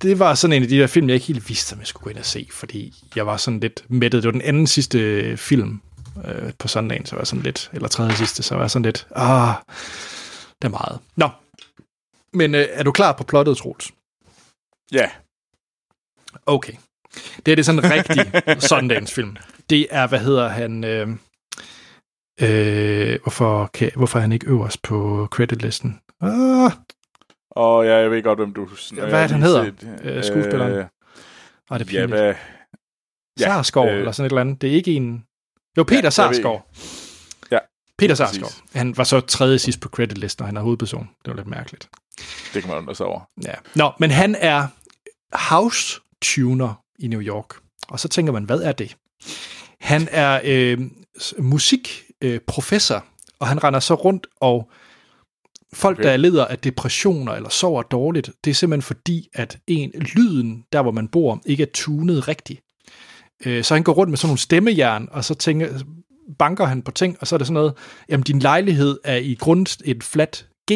[0.03, 2.05] det var sådan en af de der film, jeg ikke helt vidste, om jeg skulle
[2.05, 4.23] gå ind og se, fordi jeg var sådan lidt mættet.
[4.23, 5.81] Det var den anden sidste film
[6.25, 8.85] øh, på søndagen, så var jeg sådan lidt, eller tredje sidste, så var jeg sådan
[8.85, 9.55] lidt, ah,
[10.62, 10.99] det er meget.
[11.17, 11.29] Nå,
[12.33, 13.91] men øh, er du klar på plottet, Troels?
[14.93, 15.11] Ja.
[16.47, 16.73] Okay.
[17.47, 19.37] Det er det sådan en rigtig Sundance-film.
[19.71, 20.85] Det er, hvad hedder han...
[20.85, 21.09] Øh,
[22.41, 26.01] øh, hvorfor, kan, hvorfor er han ikke øverst på creditlisten?
[26.21, 26.73] Ah,
[27.57, 28.69] Og ja, jeg ved godt, hvem du...
[28.97, 29.71] Ja, hvad er det, han hedder?
[30.03, 30.73] Øh, skuespilleren.
[30.73, 30.87] Øh,
[31.71, 32.23] ah, det er ja, pinligt.
[32.23, 32.35] hvad...
[33.41, 34.63] Ja, Sarsgaard, øh, eller sådan et eller andet.
[34.63, 35.25] Det er ikke en...
[35.77, 36.69] Jo, Peter ved Sarsgaard.
[37.51, 37.59] Ja,
[37.99, 38.15] Peter.
[38.15, 38.53] Sarsgaard.
[38.75, 41.09] Han var så tredje sidst på creditlisten, og han er hovedperson.
[41.25, 41.89] Det var lidt mærkeligt.
[42.55, 43.21] Det kan man undre sig over.
[43.45, 43.55] Ja.
[43.75, 44.67] Nå, men han er
[45.33, 47.47] house tuner i New York.
[47.89, 48.97] Og så tænker man, hvad er det?
[49.81, 50.79] Han er øh,
[51.39, 53.05] musikprofessor, øh, professor,
[53.39, 54.71] og han render så rundt og
[55.75, 56.09] folk, Okay.
[56.09, 60.83] der lider af depressioner eller sover dårligt, det er simpelthen fordi, at en lyden, der
[60.83, 62.61] hvor man bor, ikke er tunet rigtigt.
[63.47, 65.68] Øh, så han går rundt med sådan nogle stemmejern, og så tænker,
[66.39, 67.75] banker han på ting, og så er det sådan noget,
[68.09, 70.75] jamen din lejlighed er i grund et flat G,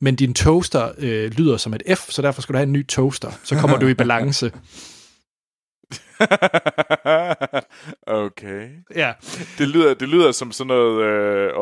[0.00, 2.86] men din toaster øh, lyder som et F, så derfor skal du have en ny
[2.86, 3.30] toaster.
[3.44, 4.46] Så kommer du i balance.
[8.26, 8.68] okay.
[8.96, 9.12] Ja.
[9.58, 11.52] Det lyder, det lyder som sådan noget øh,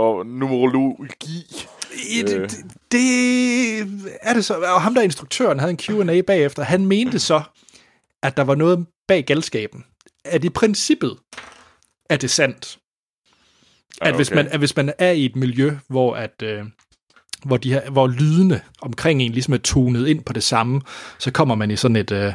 [1.94, 2.56] og numerologi.
[2.56, 4.54] Det, det, er det så?
[4.54, 6.62] Og ham der instruktøren havde en Q&A bagefter.
[6.62, 7.42] Han mente så,
[8.22, 9.84] at der var noget bag galskaben.
[10.24, 11.16] At i princippet
[12.10, 12.78] er det sandt.
[14.00, 14.36] At, Ah, hvis okay.
[14.36, 16.42] man, at hvis man er i et miljø, hvor at...
[16.42, 16.64] Øh,
[17.44, 20.80] hvor, de her, hvor lydene omkring en ligesom er tonet ind på det samme,
[21.18, 22.32] så kommer man i sådan et øh,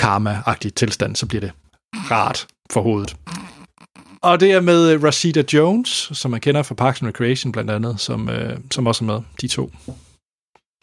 [0.00, 1.52] karma-agtigt tilstand, så bliver det
[2.10, 3.16] rart for hovedet.
[4.22, 7.70] Og det er med øh, Rashida Jones, som man kender fra Parks and Recreation blandt
[7.70, 9.70] andet, som, øh, som også er med, de to.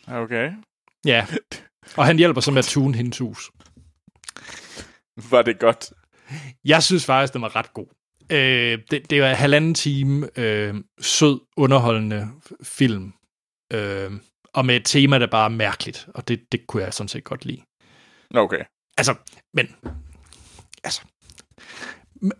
[0.08, 0.52] Okay.
[1.06, 1.26] Ja,
[1.98, 3.52] og han hjælper så med at tune hendes hus.
[5.30, 5.94] Var det godt?
[6.66, 7.88] Jeg synes faktisk, den var ret god.
[8.30, 12.30] Øh, det, det var en halvanden time øh, sød, underholdende
[12.64, 13.14] film.
[13.74, 14.12] Øh,
[14.54, 16.08] og med et tema, der bare er mærkeligt.
[16.14, 17.62] Og det, det kunne jeg sådan set godt lide.
[18.36, 18.64] Okay.
[18.98, 19.16] Altså,
[19.54, 19.76] men...
[20.84, 21.02] Altså...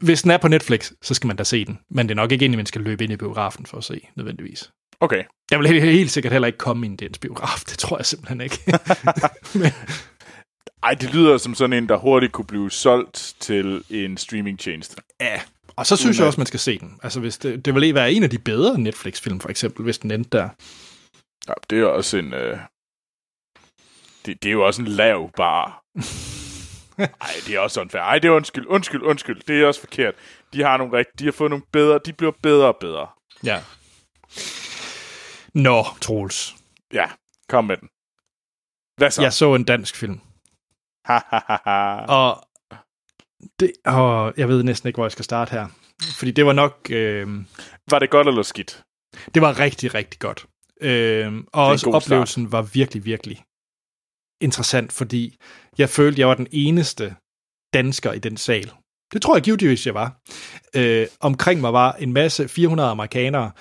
[0.02, 1.80] Hvis den er på Netflix, så skal man da se den.
[1.90, 4.08] Men det er nok ikke en, man skal løbe ind i biografen for at se,
[4.16, 4.72] nødvendigvis.
[5.00, 5.24] Okay.
[5.52, 7.60] Jeg vil helt, sikkert heller ikke komme i en dansk biograf.
[7.70, 8.60] Det tror jeg simpelthen ikke.
[9.62, 9.72] men,
[10.84, 15.02] Ej, det lyder som sådan en, der hurtigt kunne blive solgt til en streamingtjeneste.
[15.22, 15.42] ja.
[15.78, 17.00] Og så synes jeg også, man skal se den.
[17.04, 20.12] Altså, hvis det, det vil være en af de bedre Netflix-film, for eksempel, hvis den
[20.12, 20.50] endte der.
[21.48, 22.34] Ja, det er også en...
[22.34, 22.58] Øh...
[24.26, 25.84] Det, det er jo også en lav bar.
[26.98, 28.02] Ej, det er også unfair.
[28.02, 29.42] Ej, det er undskyld, undskyld, undskyld.
[29.48, 30.14] Det er også forkert.
[30.54, 31.20] De har nogle rigt...
[31.20, 32.00] De har fået nogle bedre...
[32.06, 33.08] De bliver bedre og bedre.
[33.44, 33.62] Ja.
[35.54, 36.56] Nå, Troels.
[36.94, 37.06] Ja,
[37.50, 37.90] kom med den.
[38.98, 39.22] Hvad så?
[39.22, 40.20] Jeg så en dansk film.
[42.08, 42.48] Og,
[43.60, 45.68] det, og jeg ved næsten ikke, hvor jeg skal starte her.
[46.18, 46.88] Fordi det var nok...
[46.90, 47.28] Øh,
[47.90, 48.84] Var det godt eller skidt?
[49.34, 50.46] det var rigtig, rigtig godt.
[50.82, 53.44] Øh, og også oplevelsen var virkelig, virkelig
[54.42, 55.38] interessant, fordi
[55.78, 57.16] jeg følte, jeg var den eneste
[57.74, 58.72] dansker i den sal.
[59.14, 60.22] Det tror jeg givetvis, jeg var.
[60.76, 63.52] Øh, omkring mig var en masse 400 amerikanere,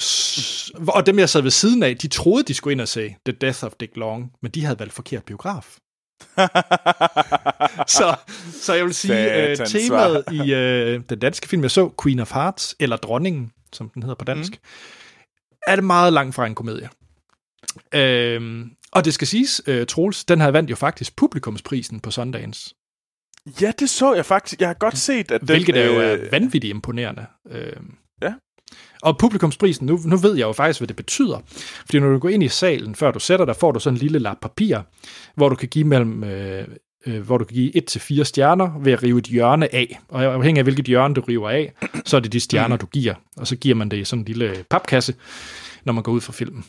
[0.00, 3.16] s- og dem, jeg sad ved siden af, de troede, de skulle ind og se
[3.26, 5.76] The Death of Dick Long, men de havde valgt forkert biograf.
[7.98, 8.16] så,
[8.62, 12.32] så jeg vil sige, øh, temaet i øh, den danske film, jeg så, Queen of
[12.32, 14.58] Hearts, eller Dronningen, som den hedder på dansk, mm.
[15.66, 16.88] er det meget langt fra en komedie.
[17.94, 22.74] Øhm, og det skal siges, øh, Troels, den her vandt jo faktisk publikumsprisen på Sundance,
[23.60, 24.60] ja, det så jeg faktisk.
[24.60, 25.48] Jeg har godt set, at den...
[25.48, 27.26] hvilket er jo øh, er vanvittigt imponerende.
[27.50, 28.34] Øhm, Ja.
[29.02, 31.40] Og publikumsprisen, nu, nu ved jeg jo faktisk, hvad det betyder.
[31.86, 34.00] Fordi når du går ind i salen, før du sætter dig, får du sådan en
[34.00, 34.78] lille lap papir,
[35.34, 36.24] hvor du kan give mellem...
[36.24, 36.68] Øh,
[37.06, 40.00] øh, hvor du kan give 1 til fire stjerner ved at rive et hjørne af.
[40.08, 41.72] Og afhængig af hvilket hjørne du river af,
[42.04, 43.14] så er det de stjerner, du giver.
[43.36, 45.14] Og så giver man det i sådan en lille papkasse,
[45.84, 46.64] når man går ud fra filmen.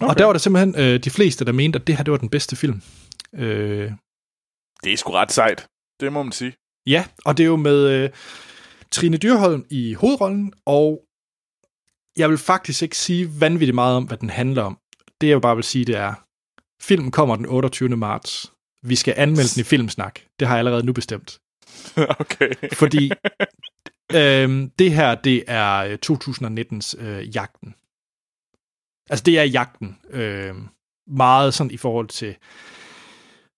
[0.00, 0.10] Okay.
[0.10, 2.18] Og der var der simpelthen øh, de fleste, der mente, at det her det var
[2.18, 2.82] den bedste film.
[3.34, 3.92] Øh,
[4.84, 5.66] Det er sgu ret sejt.
[6.00, 6.52] Det må man sige.
[6.86, 8.10] Ja, og det er jo med øh,
[8.90, 11.04] Trine Dyrholm i hovedrollen, og
[12.16, 14.78] jeg vil faktisk ikke sige vanvittigt meget om, hvad den handler om.
[15.20, 16.14] Det jeg jo bare vil sige, det er,
[16.82, 17.96] filmen kommer den 28.
[17.96, 18.52] marts.
[18.82, 20.20] Vi skal anmelde den i Filmsnak.
[20.40, 21.38] Det har jeg allerede nu bestemt.
[22.20, 22.50] okay.
[22.72, 23.10] Fordi
[24.14, 27.74] øh, det her, det er øh, 2019's øh, Jagten.
[29.10, 29.96] Altså, det er Jagten.
[30.10, 30.54] Øh,
[31.10, 32.36] meget sådan i forhold til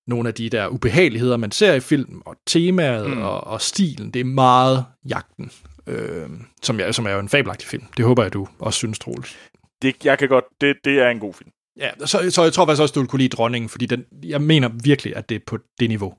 [0.06, 3.22] nogle af de der ubehageligheder, man ser i film, og temaet Mm.
[3.22, 5.50] og, og stilen, det er meget Jagten.
[5.86, 6.28] Øh,
[6.62, 7.84] som, jeg, som er jo en fabelagtig film.
[7.96, 9.36] Det håber jeg, du også synes, Troels.
[9.82, 10.44] Det, jeg kan godt...
[10.60, 11.50] Det, det er en god film.
[11.78, 14.42] Ja, så, så jeg tror faktisk også, du vil kunne lide Dronningen, fordi den, jeg
[14.42, 16.14] mener virkelig, at det er på det niveau.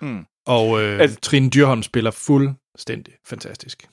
[0.00, 0.24] Mm.
[0.46, 3.88] Og øh, altså, Trine Dyrholm spiller fuldstændig fantastisk.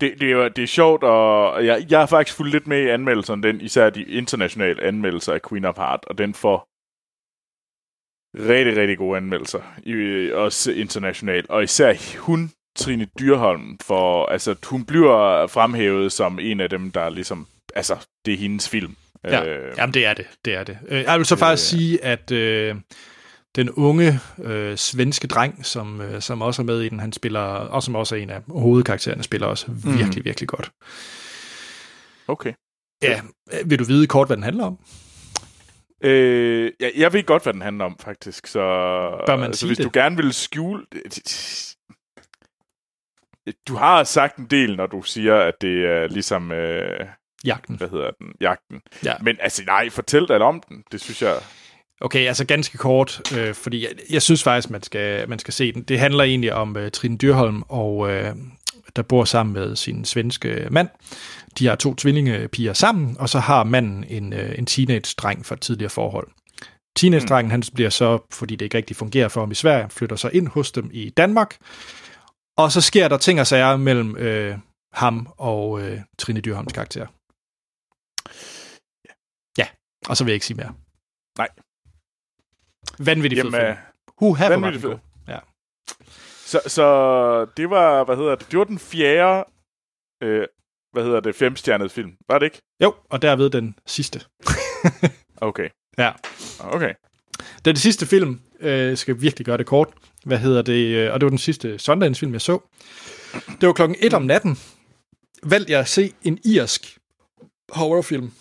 [0.00, 2.88] Det, det, er det er sjovt, og jeg, jeg har faktisk fulgt lidt med i
[2.88, 6.68] anmeldelserne, den, især de internationale anmeldelser af Queen of Heart, og den får
[8.48, 11.50] rigtig, rigtig gode anmeldelser, i, også internationalt.
[11.50, 17.08] Og især hun, Trine Dyrholm, for, altså, hun bliver fremhævet som en af dem, der
[17.10, 18.96] ligesom, altså, det er hendes film.
[19.24, 20.78] Ja, Øh, jamen det er det, det er det.
[20.88, 21.78] Øh, Jeg vil så faktisk Øh.
[21.78, 22.74] sige, at øh,
[23.56, 27.40] den unge øh, svenske dreng, som, øh, som også er med i den, han spiller,
[27.40, 29.98] og som også er en af hovedkaraktererne, spiller også Mhm.
[29.98, 30.70] virkelig, virkelig godt.
[32.28, 32.52] Okay.
[33.02, 33.20] Ja,
[33.66, 34.78] vil du vide kort, hvad den handler om?
[36.04, 38.46] Øh, jeg, jeg ved godt, hvad den handler om, faktisk.
[38.46, 38.60] Så,
[39.26, 39.84] Bør man så sige hvis det?
[39.84, 40.82] du gerne vil skjule...
[43.68, 46.52] Du har sagt en del, når du siger, at det er ligesom...
[46.52, 47.06] Øh,
[47.44, 47.76] Jagten.
[47.76, 48.26] hvad hedder den?
[48.40, 48.80] Jagten.
[49.04, 49.14] Ja.
[49.22, 50.84] Men altså, nej, fortæl dig om den.
[50.92, 51.34] Det synes jeg...
[52.00, 55.72] Okay, altså ganske kort, øh, fordi jeg, jeg synes faktisk, man skal, man skal se
[55.72, 55.82] den.
[55.82, 58.36] Det handler egentlig om øh, Trine Dyrholm, og øh,
[58.96, 60.88] der bor sammen med sin svenske mand.
[61.58, 65.60] De har to tvillingepiger sammen, og så har manden en, øh, en teenage-dreng fra et
[65.60, 66.28] tidligere forhold.
[66.96, 70.28] Teenage-drengen, han bliver så, fordi det ikke rigtig fungerer for ham i Sverige, flytter så
[70.28, 71.56] ind hos dem i Danmark.
[72.56, 74.58] Og så sker der ting og sager mellem øh,
[74.92, 77.06] ham og øh, Trine Dyrholms karakter.
[79.58, 79.66] Ja,
[80.08, 80.74] Og så vil jeg ikke sige mere.
[81.38, 81.48] Nej.
[82.98, 83.64] Vanvittig fed Jamen, film.
[83.70, 83.76] øh,
[84.22, 84.98] Who have vanvittig var fed.
[84.98, 85.34] den god.
[85.34, 85.38] Ja.
[86.46, 89.44] Så, så det var, hvad hedder det, det var den fjerde,
[90.22, 90.46] øh,
[90.92, 92.62] hvad hedder det, femstjernede film, var det ikke?
[92.82, 94.20] Jo, og derved den sidste.
[95.40, 95.68] Okay,
[95.98, 96.12] Ja.
[96.58, 96.88] okay.
[97.66, 99.88] Er det sidste film, øh, skal virkelig gøre det kort.
[100.24, 100.96] Hvad hedder det?
[100.96, 102.58] øh, Og det var den sidste Sundance-film, jeg så.
[103.60, 104.58] Det var klokken 1 om natten.
[105.42, 106.98] Valgte jeg at se en irsk
[107.72, 108.32] horrorfilm.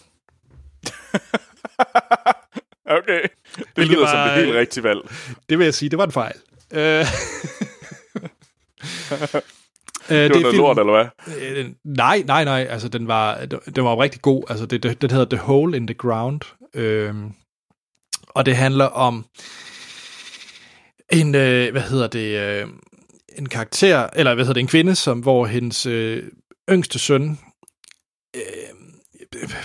[2.90, 3.22] Okay,
[3.76, 5.00] det lyder som var, det helt øh, rigtige valg.
[5.50, 6.36] Det vil jeg sige, det var en fejl.
[6.74, 6.82] Øh,
[10.10, 11.36] øh, Det var noget lort, eller hvad?
[11.42, 12.68] Øh, nej, nej, nej.
[12.70, 13.46] Altså, den var,
[13.76, 14.44] den var rigtig god.
[14.50, 16.42] Altså, det, det, det hedder The Hole in the Ground.
[16.74, 17.32] Øhm,
[18.30, 19.26] og det handler om
[21.12, 22.68] en, øh, hvad hedder det, øh,
[23.38, 26.24] en karakter, eller hvad hedder det, en kvinde, som, hvor hendes øh,
[26.70, 27.40] yngste søn
[28.36, 28.42] øh,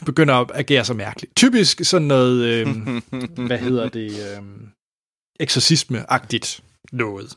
[0.06, 1.36] begynder at agere så mærkeligt.
[1.36, 2.66] Typisk sådan noget, øh,
[3.48, 4.42] hvad hedder det, øh,
[5.40, 6.60] eksorcisme-agtigt
[6.92, 7.36] noget.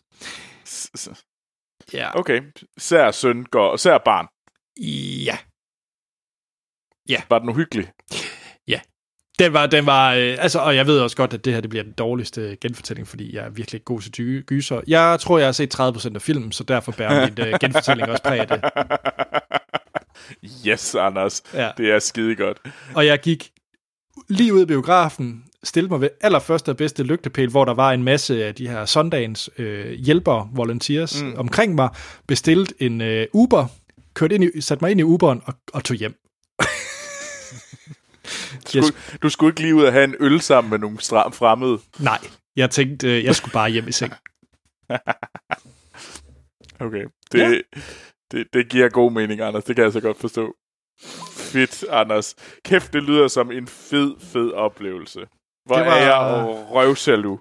[1.93, 2.19] Ja.
[2.19, 2.41] Okay,
[2.77, 4.27] sær søn går, sær barn.
[7.09, 7.21] Ja.
[7.29, 7.91] Var den uhyggelig?
[9.39, 11.69] Den var, den var øh, altså, og jeg ved også godt, at det her det
[11.69, 14.81] bliver den dårligste genfortælling, fordi jeg er virkelig ikke god til gyser.
[14.87, 18.23] Jeg tror, jeg har set 30% af filmen, så derfor bærer min øh, genfortælling også
[18.23, 18.63] præg af det.
[20.67, 21.43] Yes, Anders.
[21.53, 21.71] Ja.
[21.77, 22.57] Det er skide godt.
[22.95, 23.51] Og jeg gik
[24.29, 28.03] lige ud af biografen, stillede mig ved allerførste og bedste lygtepæl, hvor der var en
[28.03, 31.33] masse af de her Sundance øh, hjælpere, volunteers, mm.
[31.37, 31.89] omkring mig,
[32.27, 33.67] bestilte en øh, Uber,
[34.13, 36.15] kørte ind i, satte mig ind i Uberen og, og tog hjem.
[38.73, 41.33] Du skulle, du skulle ikke lige ud og have en øl sammen med nogle stram
[41.33, 41.79] fremmede.
[41.99, 42.19] Nej,
[42.55, 44.13] jeg tænkte, øh, jeg skulle bare hjem i seng.
[46.79, 47.05] Okay.
[47.31, 47.79] Det, ja.
[48.33, 49.63] Det, det giver god mening, Anders.
[49.63, 50.53] Det kan jeg så godt forstå.
[51.51, 52.35] Fedt, Anders.
[52.65, 55.19] Kæft, det lyder som en fed, fed oplevelse.
[55.65, 55.91] Hvor Det var...
[55.93, 57.37] er jeg og røvsalu.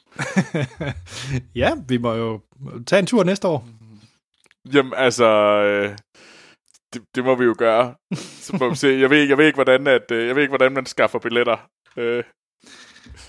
[1.62, 2.40] ja, vi må jo
[2.86, 3.68] tage en tur næste år.
[4.74, 5.24] Jamen, altså...
[5.64, 5.96] Øh,
[6.94, 7.94] det, det, må vi jo gøre.
[8.14, 8.88] Så må vi se.
[8.88, 11.18] Jeg ved, ikke- jeg ved ikke, hvordan, at, øh, jeg ved ikke, hvordan man skaffer
[11.18, 11.56] billetter.
[11.96, 12.24] Øh,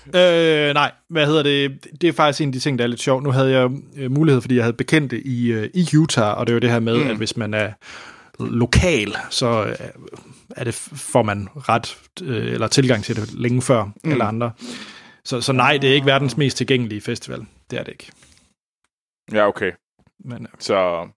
[0.06, 1.86] Øh, nej, hvad hedder det?
[2.00, 3.22] Det er faktisk en af de ting, der er lidt sjovt.
[3.22, 6.52] Nu havde jeg øh, mulighed, fordi jeg havde bekendte i, øh, i Utah, og det
[6.52, 7.10] er jo det her med, mm.
[7.10, 7.72] at hvis man er
[8.38, 9.76] lokal, så øh,
[10.56, 14.10] er det, får man ret øh, eller tilgang til det længe før mm.
[14.10, 14.52] eller andre.
[15.24, 17.46] Så, så nej, det er ikke verdens mest tilgængelige festival.
[17.70, 18.12] Det er det ikke.
[19.32, 19.72] ja, okay.
[20.24, 21.08] Men, øh, Så...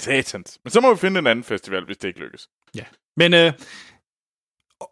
[0.00, 0.58] Satans.
[0.64, 2.48] Men så må vi finde en anden festival, hvis det ikke lykkes.
[3.16, 3.52] men øh,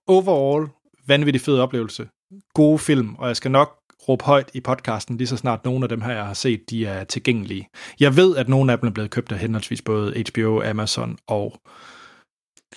[0.06, 0.68] overall,
[1.06, 2.08] vanvittig fed oplevelse.
[2.54, 5.88] Gode film, og jeg skal nok råbe højt i podcasten, lige så snart nogle af
[5.88, 7.68] dem her, jeg har set, de er tilgængelige.
[8.00, 11.60] Jeg ved, at nogle af dem er blevet købt af henholdsvis både HBO, Amazon og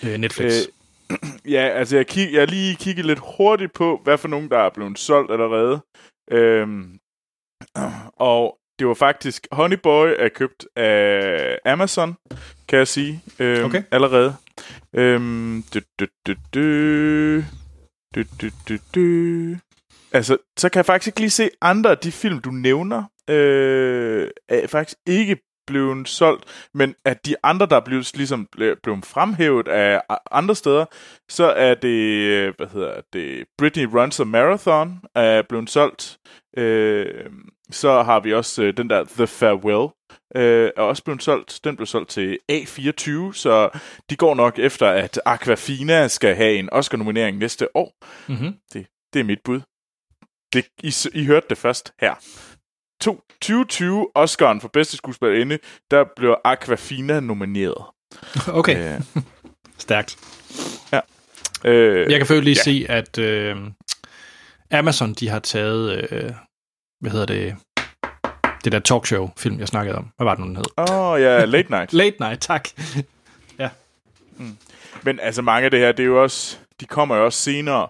[0.04, 0.52] øh, Netflix.
[0.52, 1.18] Øh,
[1.54, 4.70] Ja, altså jeg, kig, jeg lige kigget lidt hurtigt på, hvad for nogen, der er
[4.74, 5.80] blevet solgt allerede.
[6.30, 6.98] Øhm,
[8.32, 12.16] og det var faktisk, Honey Boy er købt af Amazon,
[12.68, 13.82] kan jeg sige, øhm, Okay.
[13.90, 14.34] allerede.
[14.92, 17.42] Øhm, du, du, du, du,
[18.14, 19.56] du, du, du, du.
[20.12, 24.28] Altså, så kan jeg faktisk ikke lige se andre af de film, du nævner, øh,
[24.48, 25.36] er faktisk ikke
[25.70, 26.44] blevet solgt,
[26.74, 30.84] men at de andre, der er blevet, ligesom ble- blevet fremhævet af andre steder,
[31.28, 36.18] så er det, øh, hvad hedder det, Britney Runs a Marathon er blevet solgt.
[36.56, 37.30] Øh,
[37.70, 39.88] så har vi også øh, den der The Farewell,
[40.36, 41.60] øh, er også blevet solgt.
[41.64, 43.78] Den blev solgt til A24, så
[44.10, 47.92] de går nok efter, at Aquafina skal have en Oscar-nominering næste år.
[48.28, 48.54] mm-hmm.
[49.12, 49.60] Det er mit bud.
[50.52, 52.14] Det, I, I hørte det først her.
[53.00, 55.58] To, 2020 Oscar'en for bedste skuespillerinde,
[55.90, 57.84] der blev Aquafina nomineret.
[58.48, 59.00] Okay, Øh,
[59.78, 60.16] stærkt.
[61.64, 62.84] øh, Jeg kan selvfølgelig lige ja.
[62.86, 63.56] se, at øh,
[64.70, 66.32] Amazon, de har taget, øh,
[67.00, 67.56] hvad hedder det,
[68.64, 70.08] det der talkshow-film, jeg snakkede om.
[70.16, 70.64] Hvad var det nu, den hed?
[70.78, 71.92] Åh, oh, ja, Late Night.
[72.00, 72.68] Late Night, tak.
[75.02, 77.88] Men altså mange af det her, det er jo også, de kommer jo også senere.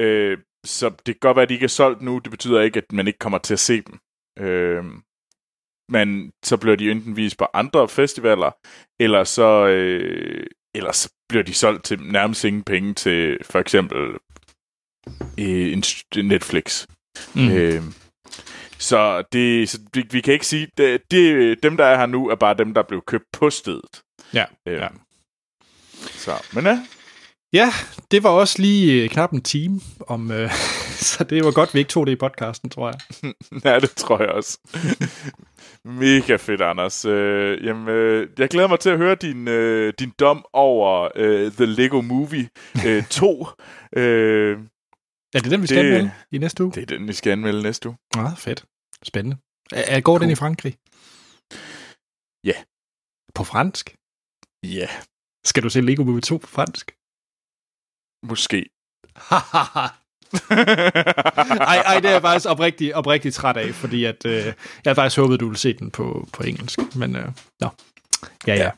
[0.00, 2.18] Øh, så det kan godt være, at de ikke er solgt nu.
[2.18, 3.98] Det betyder ikke, at man ikke kommer til at se dem.
[4.40, 4.84] Øh,
[5.88, 8.50] men så bliver de enten vist på andre festivaler,
[9.00, 13.98] eller så, øh, eller så bliver de solgt til nærmest ingen penge til for eksempel
[15.38, 15.82] øh,
[16.16, 16.86] Netflix.
[17.34, 17.42] Mm.
[17.42, 17.50] Mm.
[17.50, 17.82] Øh,
[18.78, 22.28] så det, så vi, vi kan ikke sige, det, det, dem der er her nu,
[22.28, 24.02] er bare dem, der blev købt på stedet.
[24.34, 24.88] Ja, Øh, ja.
[25.98, 26.82] Så, men ja,
[27.52, 27.72] Ja,
[28.10, 30.50] det var også lige øh, knap en time, om, øh,
[31.08, 33.00] så det var godt, vi ikke tog det i podcasten, tror jeg.
[33.64, 34.58] ja, det tror jeg også.
[35.84, 37.04] Mega fedt, Anders.
[37.04, 41.52] Øh, jamen, øh, jeg glæder mig til at høre din, øh, din dom over øh,
[41.52, 42.48] The Lego Movie
[42.86, 43.46] øh, 2.
[43.96, 44.58] øh,
[45.34, 46.72] Er det den, vi skal Det- anmelde i næste uge?
[46.72, 47.98] Det er den, vi skal anmelde næste uge.
[48.16, 48.64] Meget fedt.
[49.02, 49.36] Spændende.
[49.72, 50.32] Er, går den Cool.
[50.32, 50.76] i Frankrig?
[52.44, 52.54] Ja.
[53.34, 53.96] På fransk?
[54.62, 54.88] Ja,
[55.44, 56.94] Skal du se Lego Movie 2 på fransk?
[58.22, 58.70] måske.
[61.60, 64.54] ej, ej, det er jeg faktisk oprigtigt, oprigtigt træt af, fordi at, øh, jeg
[64.84, 66.78] havde faktisk håbet, du ville se den på, på engelsk.
[66.96, 67.28] Men, øh,
[67.60, 67.68] nå.
[68.46, 68.70] Ja, ja.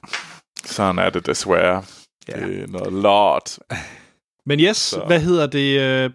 [0.64, 1.82] Sådan er det desværre.
[2.28, 2.46] ja.
[2.46, 3.58] Det er noget lort.
[4.46, 5.04] Men yes, Så.
[5.06, 5.80] hvad hedder det?
[5.80, 6.10] Øh,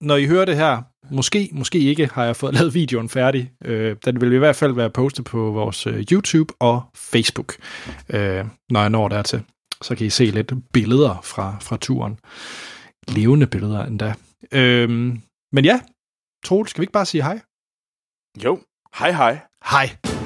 [0.00, 3.50] når I hører det her, måske, måske ikke, har jeg fået lavet videoen færdig.
[3.64, 7.54] Øh, den vil i hvert fald være postet på vores øh, YouTube og Facebook,
[8.08, 9.42] øh, når jeg når dertil.
[9.82, 12.18] Så kan I se lidt billeder fra, fra turen.
[13.08, 14.14] Levende billeder endda.
[14.52, 14.88] Øh,
[15.52, 15.80] men ja,
[16.44, 17.40] Troel, skal vi ikke bare sige hej?
[18.44, 18.60] Jo,
[18.98, 19.40] hej hej.
[19.64, 20.17] Hej.